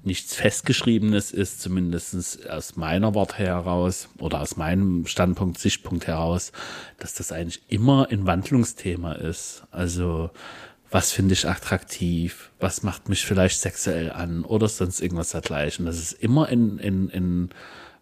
[0.05, 6.51] nichts Festgeschriebenes ist, zumindest aus meiner Warte heraus oder aus meinem Standpunkt, Sichtpunkt heraus,
[6.97, 9.63] dass das eigentlich immer ein Wandlungsthema ist.
[9.71, 10.29] Also
[10.91, 15.85] was finde ich attraktiv, was macht mich vielleicht sexuell an oder sonst irgendwas dergleichen.
[15.85, 17.49] Das ist immer ein, ein, ein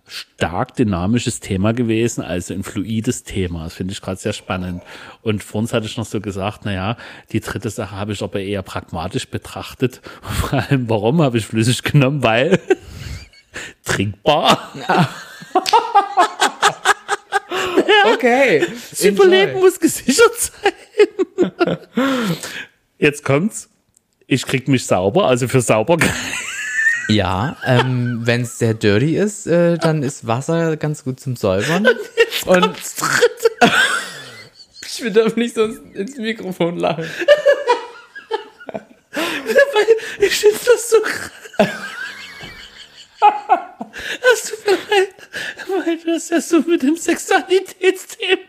[0.05, 3.63] stark dynamisches Thema gewesen, also ein fluides Thema.
[3.63, 4.83] Das finde ich gerade sehr spannend.
[5.21, 6.97] Und vor uns hatte ich noch so gesagt, naja,
[7.31, 10.01] die dritte Sache habe ich aber eher pragmatisch betrachtet.
[10.21, 12.21] Vor allem, warum habe ich flüssig genommen?
[12.21, 12.59] Weil
[13.85, 14.73] trinkbar.
[14.87, 15.09] Ja.
[18.13, 18.67] okay.
[18.89, 21.77] Das Überleben muss gesichert sein.
[22.97, 23.69] Jetzt kommt's.
[24.27, 26.13] Ich krieg mich sauber, also für Sauberkeit.
[27.09, 31.87] Ja, ähm, wenn es sehr dirty ist, äh, dann ist Wasser ganz gut zum Säubern.
[32.45, 32.75] Und
[34.85, 37.09] ich will doch nicht sonst ins Mikrofon lachen.
[40.19, 41.33] ich finde das so krass.
[44.45, 45.15] Tut mir leid,
[45.67, 48.41] weil du das ja so mit dem Sexualitätsthema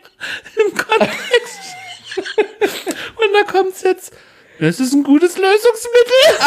[0.57, 1.61] im Kontext.
[2.17, 4.13] Und da kommt's jetzt.
[4.61, 6.39] Das ist ein gutes Lösungsmittel.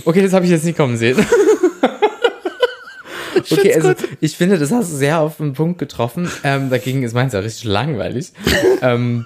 [0.05, 1.25] Okay, das habe ich jetzt nicht kommen sehen.
[3.51, 6.31] Okay, also ich finde, das hast du sehr auf den Punkt getroffen.
[6.45, 8.33] Ähm, dagegen ist meins ja richtig langweilig.
[8.83, 9.25] ähm,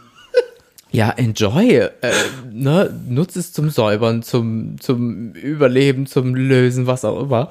[0.93, 1.77] ja, enjoy.
[1.77, 1.91] Äh,
[2.53, 2.95] ne?
[3.09, 7.51] Nutze es zum Säubern, zum, zum Überleben, zum Lösen, was auch immer.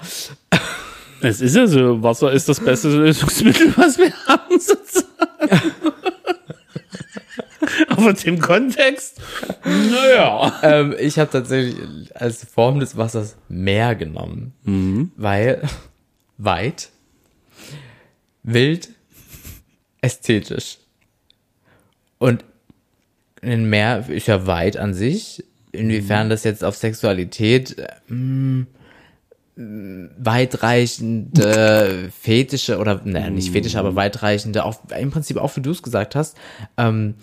[1.21, 5.11] Es ist ja so, Wasser ist das beste Lösungsmittel, was wir haben, sozusagen.
[7.89, 9.21] Aber dem Kontext,
[9.63, 10.59] naja.
[10.63, 11.77] Ähm, ich habe tatsächlich
[12.15, 15.11] als Form des Wassers Meer genommen, mhm.
[15.15, 15.61] weil
[16.37, 16.89] weit,
[18.43, 18.89] wild,
[20.01, 20.79] ästhetisch.
[22.17, 22.43] Und
[23.41, 25.43] ein Meer ist ja weit an sich.
[25.71, 27.77] Inwiefern das jetzt auf Sexualität
[28.07, 28.65] mh,
[29.55, 35.71] hm, weitreichende Fetische oder naja, nicht Fetische, aber weitreichende, auch im Prinzip auch wie du
[35.71, 36.37] es gesagt hast,
[36.77, 37.15] ähm,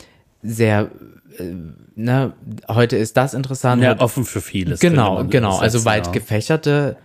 [0.42, 0.90] sehr
[1.38, 1.54] äh,
[1.94, 2.32] ne,
[2.68, 3.82] heute ist das interessant.
[3.82, 4.80] Ja, offen für vieles.
[4.80, 5.58] Genau, genau.
[5.58, 6.96] Also weit gefächerte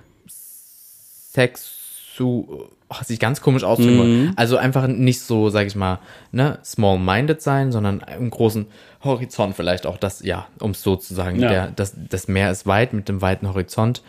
[1.34, 2.68] Sexu
[3.00, 4.26] oh, sich ganz komisch ausdrücken.
[4.26, 4.34] Mhm.
[4.36, 6.00] Also einfach nicht so, sag ich mal,
[6.32, 8.68] ne, small-minded sein, sondern im großen
[9.04, 11.50] Horizont vielleicht auch das, ja, um es so zu sagen, ja.
[11.50, 14.02] der, das, das Meer ist weit mit dem weiten Horizont.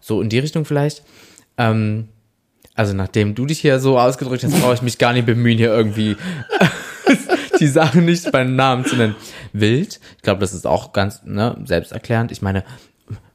[0.00, 1.02] So in die Richtung vielleicht.
[1.56, 2.08] Ähm,
[2.74, 5.68] also nachdem du dich hier so ausgedrückt hast, brauche ich mich gar nicht bemühen, hier
[5.68, 6.16] irgendwie
[7.60, 9.14] die Sachen nicht beim Namen zu nennen.
[9.52, 12.32] Wild, ich glaube, das ist auch ganz ne, selbsterklärend.
[12.32, 12.64] Ich meine,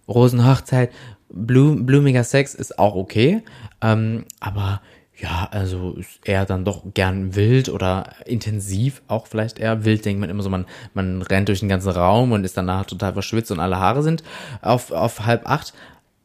[0.08, 0.91] Rosenhochzeit,
[1.30, 3.43] Blum, blumiger Sex ist auch okay,
[3.82, 4.82] ähm, aber
[5.18, 10.20] ja, also ist eher dann doch gern wild oder intensiv, auch vielleicht eher wild, denkt
[10.20, 13.51] man immer so, man, man rennt durch den ganzen Raum und ist danach total verschwitzt
[13.51, 14.24] und alle Haare sind
[14.61, 15.74] auf, auf halb acht.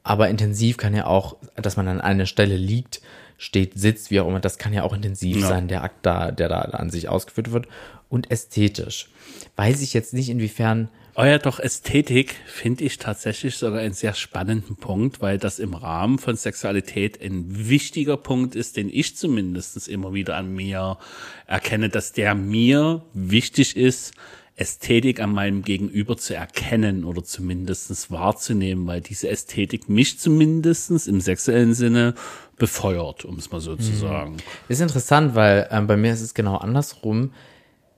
[0.02, 3.00] Aber intensiv kann ja auch, dass man an einer Stelle liegt,
[3.36, 5.46] steht, sitzt, wie auch immer, das kann ja auch intensiv ja.
[5.46, 7.68] sein, der Akt da, der da an sich ausgeführt wird.
[8.08, 9.08] Und ästhetisch.
[9.54, 10.88] Weiß ich jetzt nicht, inwiefern
[11.26, 16.18] Ja, doch, Ästhetik finde ich tatsächlich sogar einen sehr spannenden Punkt, weil das im Rahmen
[16.18, 20.98] von Sexualität ein wichtiger Punkt ist, den ich zumindest immer wieder an mir
[21.46, 24.14] erkenne, dass der mir wichtig ist,
[24.56, 31.20] Ästhetik an meinem Gegenüber zu erkennen oder zumindestens wahrzunehmen, weil diese Ästhetik mich zumindestens im
[31.20, 32.14] sexuellen Sinne
[32.58, 33.96] befeuert, um es mal so zu mhm.
[33.96, 34.36] sagen.
[34.68, 37.32] Ist interessant, weil ähm, bei mir ist es genau andersrum.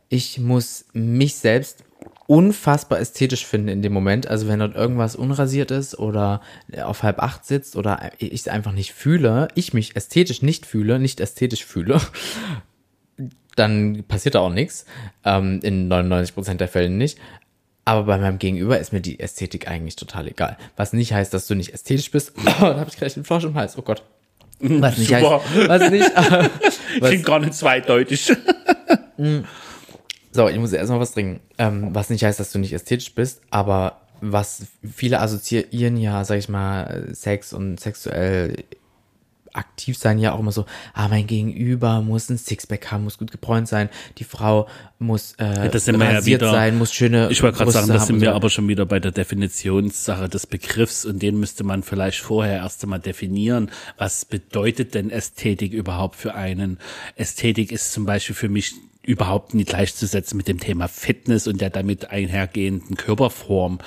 [0.08, 1.84] Ich muss mich selbst
[2.26, 4.26] unfassbar ästhetisch finden in dem Moment.
[4.26, 6.40] Also wenn dort irgendwas unrasiert ist oder
[6.82, 10.98] auf halb acht sitzt oder ich es einfach nicht fühle, ich mich ästhetisch nicht fühle,
[10.98, 12.00] nicht ästhetisch fühle,
[13.56, 14.86] dann passiert da auch nichts.
[15.24, 17.18] Ähm, in 99% der Fällen nicht.
[17.84, 20.56] Aber bei meinem Gegenüber ist mir die Ästhetik eigentlich total egal.
[20.76, 22.32] Was nicht heißt, dass du nicht ästhetisch bist.
[22.38, 23.76] Oh, da habe ich gleich den Frosch im Hals.
[23.76, 24.02] Oh Gott.
[24.60, 25.42] Was nicht Super.
[25.42, 25.68] heißt.
[25.68, 26.10] Was nicht.
[27.00, 28.32] was, Klingt gar nicht zweideutig.
[30.32, 31.40] So, ich muss erstmal was trinken.
[31.58, 36.38] Ähm, was nicht heißt, dass du nicht ästhetisch bist, aber was viele assoziieren ja, sag
[36.38, 38.64] ich mal, Sex und sexuell
[39.54, 40.64] aktiv sein ja auch immer so,
[40.94, 44.66] ah, mein Gegenüber muss ein Sixpack haben, muss gut gebräunt sein, die Frau
[44.98, 48.06] muss äh, das sind wir ja wieder- sein, muss schöne Ich wollte gerade sagen, das
[48.06, 48.34] sind wir so.
[48.34, 52.82] aber schon wieder bei der Definitionssache des Begriffs und den müsste man vielleicht vorher erst
[52.82, 53.70] einmal definieren.
[53.98, 56.78] Was bedeutet denn Ästhetik überhaupt für einen?
[57.16, 58.72] Ästhetik ist zum Beispiel für mich
[59.02, 63.78] überhaupt nicht gleichzusetzen mit dem Thema Fitness und der damit einhergehenden Körperform.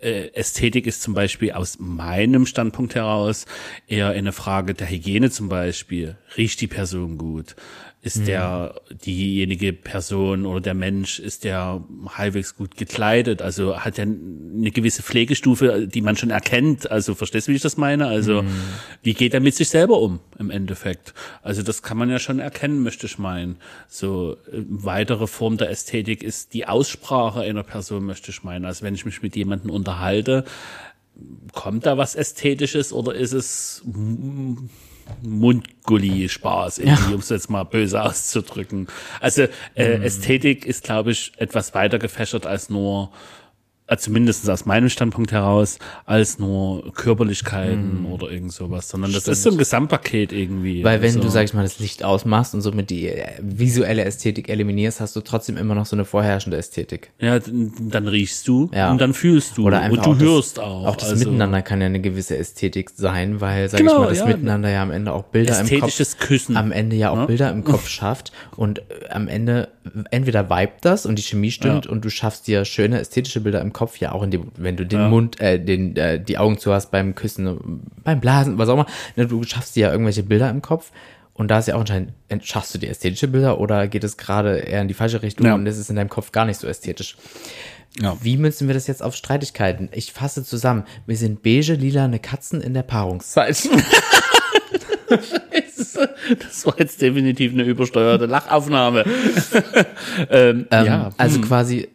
[0.00, 3.46] Äh, Ästhetik ist zum Beispiel aus meinem Standpunkt heraus
[3.86, 6.16] eher eine Frage der Hygiene zum Beispiel.
[6.36, 7.54] Riecht die Person gut?
[8.04, 13.42] Ist der, diejenige Person oder der Mensch, ist der halbwegs gut gekleidet?
[13.42, 16.90] Also hat er eine gewisse Pflegestufe, die man schon erkennt?
[16.90, 18.08] Also verstehst du, wie ich das meine?
[18.08, 18.42] Also
[19.04, 21.14] wie geht er mit sich selber um im Endeffekt?
[21.42, 23.56] Also das kann man ja schon erkennen, möchte ich meinen.
[23.86, 28.64] So äh, weitere Form der Ästhetik ist die Aussprache einer Person, möchte ich meinen.
[28.64, 30.44] Also wenn ich mich mit jemandem unterhalte,
[31.52, 33.84] kommt da was Ästhetisches oder ist es
[35.22, 38.88] Mundgulli-Spaß, irgendwie, um es jetzt mal böse auszudrücken.
[39.20, 43.10] Also äh, Ästhetik ist, glaube ich, etwas weiter gefächert als nur,
[43.98, 49.50] zumindest aus meinem Standpunkt heraus, als nur Körperlichkeiten oder irgend sowas, sondern das ist so
[49.50, 50.84] ein Gesamtpaket irgendwie.
[50.84, 54.04] Weil wenn also, du, sag ich mal, das Licht ausmachst und somit die äh, visuelle
[54.04, 57.10] Ästhetik eliminierst, hast du trotzdem immer noch so eine vorherrschende Ästhetik.
[57.20, 57.38] ja,
[57.80, 58.90] dann riechst du Ja.
[58.90, 60.86] und dann fühlst du Oder einfach und du auch hörst das, auch.
[60.86, 64.08] Auch das also, Miteinander kann ja eine gewisse Ästhetik sein, weil, sag ich Genau, mal,
[64.08, 64.26] das ja.
[64.26, 66.56] Miteinander ja am Ende auch Bilder im Kopf, Ästhetisches Küssen.
[66.56, 67.26] am Ende ja auch Ne?
[67.26, 69.68] Bilder im Kopf schafft und äh, am Ende
[70.10, 71.90] entweder vibet das und die Chemie stimmt Ja.
[71.90, 74.84] und du schaffst dir schöne ästhetische Bilder im Kopf, ja auch in dem, wenn du
[74.86, 75.08] den Ja.
[75.08, 78.86] Mund, äh, den, äh, die Augen zu hast beim Küssen, beim Blasen, was auch immer,
[79.16, 80.90] ne, du schaffst dir ja irgendwelche Bilder im Kopf.
[81.34, 84.18] Und da ist ja auch entscheidend, ent- schaffst du dir ästhetische Bilder oder geht es
[84.18, 85.54] gerade eher in die falsche Richtung Ja.
[85.54, 87.16] und es ist in deinem Kopf gar nicht so ästhetisch?
[88.00, 88.16] Ja.
[88.22, 89.88] Wie münzen wir das jetzt auf Streitigkeiten?
[89.92, 90.84] Ich fasse zusammen.
[91.06, 93.68] Wir sind beige, lila, eine Katzen in der Paarungszeit.
[96.38, 99.04] Das war jetzt definitiv eine übersteuerte Lachaufnahme.
[100.30, 101.88] ähm, Ähm, ja, Also quasi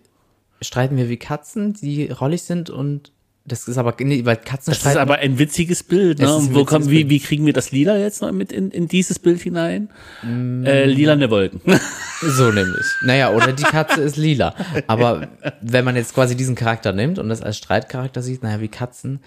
[0.61, 3.11] streiten wir wie Katzen, die rollig sind und
[3.47, 6.19] das ist aber, nee, weil Katzen das ist aber ein witziges Bild.
[6.19, 6.25] Ne?
[6.25, 8.89] ein Wo witziges kommen, wie, wie kriegen wir das Lila jetzt noch mit in, in
[8.89, 9.89] dieses Bild hinein?
[10.21, 10.65] Mm.
[10.65, 11.61] Äh, lilane Wolken.
[12.21, 12.85] so nämlich.
[13.03, 14.53] Naja, oder die Katze ist lila.
[14.87, 15.29] Aber
[15.61, 19.21] wenn man jetzt quasi diesen Charakter nimmt und das als Streitcharakter sieht, naja, wie Katzen,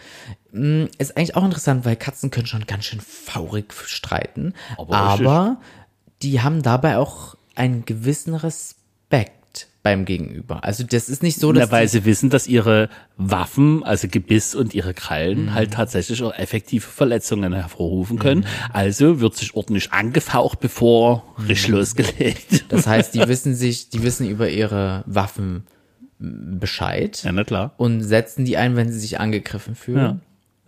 [0.53, 4.53] mh, ist eigentlich auch interessant, weil Katzen können schon ganz schön faurig streiten.
[4.77, 5.61] Aber Aber,
[6.21, 9.40] die haben dabei auch einen gewissen Respekt
[9.83, 10.63] beim Gegenüber.
[10.63, 14.55] Also das ist nicht so, dass Na, weil sie wissen, dass ihre Waffen, also Gebiss
[14.55, 15.55] und ihre Krallen Mhm.
[15.55, 18.45] halt tatsächlich auch effektive Verletzungen hervorrufen können.
[18.75, 21.45] Also wird sich ordentlich angefaucht, bevor Mhm.
[21.47, 22.65] richtig losgelegt.
[22.69, 25.65] Das heißt, die wissen sich, die wissen über ihre Waffen
[26.19, 27.73] Bescheid Ja, na klar.
[27.79, 30.21] und setzen die ein, wenn sie sich angegriffen fühlen.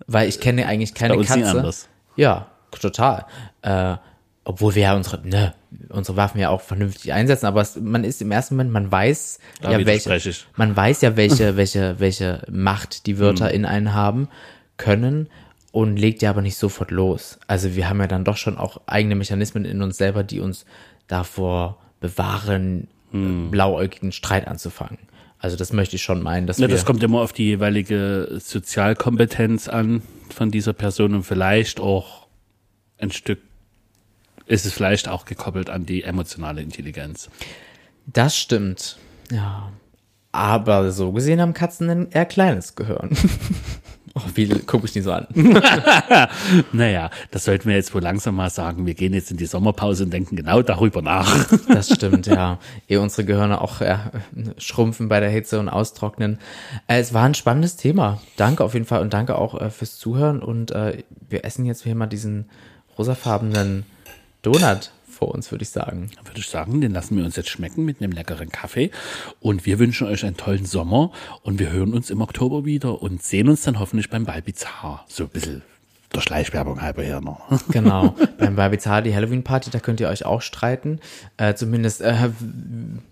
[0.06, 1.46] Weil ich kenne eigentlich keine Katze.
[1.50, 1.88] anders.
[2.16, 2.46] Ja,
[2.80, 3.26] total.
[3.60, 3.96] Äh,
[4.44, 5.54] obwohl wir ja unsere, ne,
[5.88, 9.38] unsere Waffen ja auch vernünftig einsetzen, aber es, man ist im ersten Moment, man weiß
[9.60, 13.54] Da ja welche, man weiß ja welche, welche, welche Macht die Wörter Hm.
[13.54, 14.28] in einen haben
[14.76, 15.28] können
[15.70, 17.38] und legt ja aber nicht sofort los.
[17.46, 20.64] Also wir haben ja dann doch schon auch eigene Mechanismen in uns selber, die uns
[21.06, 23.46] davor bewahren, Hm.
[23.46, 24.98] äh, blauäugigen Streit anzufangen.
[25.38, 28.38] Also das möchte ich schon meinen, dass Ja, wir das kommt immer auf die jeweilige
[28.40, 32.26] Sozialkompetenz an von dieser Person und vielleicht auch
[32.98, 33.40] ein Stück
[34.46, 37.28] ist es vielleicht auch gekoppelt an die emotionale Intelligenz.
[38.06, 38.98] Das stimmt.
[39.30, 39.72] Ja.
[40.32, 43.10] Aber so gesehen haben Katzen ein eher kleines Gehirn.
[44.14, 45.26] oh, wie gucke ich die so an?
[46.72, 48.86] Naja, das sollten wir jetzt wohl langsam mal sagen.
[48.86, 51.46] Wir gehen jetzt in die Sommerpause und denken genau darüber nach.
[51.68, 52.58] Das stimmt, ja.
[52.88, 54.10] Ehe unsere Gehirne auch ja,
[54.58, 56.38] schrumpfen bei der Hitze und austrocknen.
[56.86, 58.20] Äh, es war ein spannendes Thema.
[58.36, 60.42] Danke auf jeden Fall und danke auch äh, fürs Zuhören.
[60.42, 62.48] Und äh, wir essen jetzt hier mal diesen
[62.98, 63.84] rosafarbenen
[64.42, 66.10] Donut vor uns, würde ich sagen.
[66.24, 68.90] Würde ich sagen, den lassen wir uns jetzt schmecken mit einem leckeren Kaffee.
[69.40, 71.12] Und wir wünschen euch einen tollen Sommer.
[71.42, 75.04] Und wir hören uns im Oktober wieder und sehen uns dann hoffentlich beim Balbizar.
[75.08, 75.62] So ein bisschen
[76.12, 77.40] der Schleichwerbung halber hier noch.
[77.70, 78.14] Genau.
[78.38, 81.00] Beim Barbizar, die Halloween-Party, da könnt ihr euch auch streiten.
[81.36, 82.30] Äh, zumindest äh,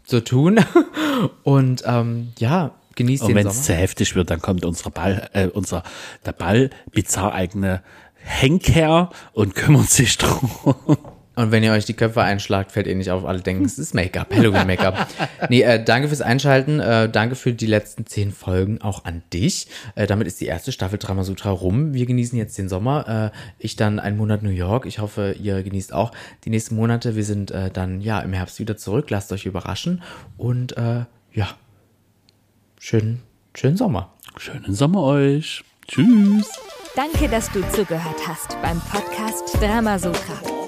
[0.05, 0.59] so tun.
[1.45, 3.55] Und ähm, ja, genießt Und den wenn Sommer.
[3.55, 5.83] es zu heftig wird, dann kommt unsere Ball, äh, unser,
[6.27, 7.83] der Ball bizarr eigene
[8.17, 10.51] Henker und kümmert sich drum.
[11.41, 13.95] Und wenn ihr euch die Köpfe einschlagt, fällt ihr nicht auf, alle denken, es ist
[13.95, 15.07] Make-up, Halloween-Make-up.
[15.49, 19.67] nee, äh, danke fürs Einschalten, äh, danke für die letzten zehn Folgen, auch an dich.
[19.95, 21.95] Äh, damit ist die erste Staffel Drama Sutra rum.
[21.95, 23.33] Wir genießen jetzt den Sommer.
[23.33, 24.85] Äh, ich dann einen Monat New York.
[24.85, 26.13] Ich hoffe, ihr genießt auch
[26.45, 27.17] die nächsten Monate.
[27.17, 29.09] Wir sind äh, dann ja im Herbst wieder zurück.
[29.09, 30.03] Lasst euch überraschen.
[30.37, 31.49] Und äh, ja,
[32.79, 33.23] schönen
[33.55, 34.13] schönen Sommer.
[34.37, 35.65] Schönen Sommer euch.
[35.89, 36.51] Tschüss.
[36.95, 40.60] Danke, dass du zugehört hast beim Podcast Dramasutra.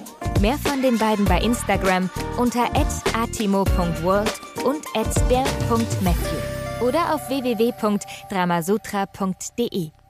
[0.43, 2.75] Mehr von den beiden bei Instagram unter
[3.15, 4.85] atimo.world und
[5.29, 10.02] der.matthew oder auf www.dramasutra.de.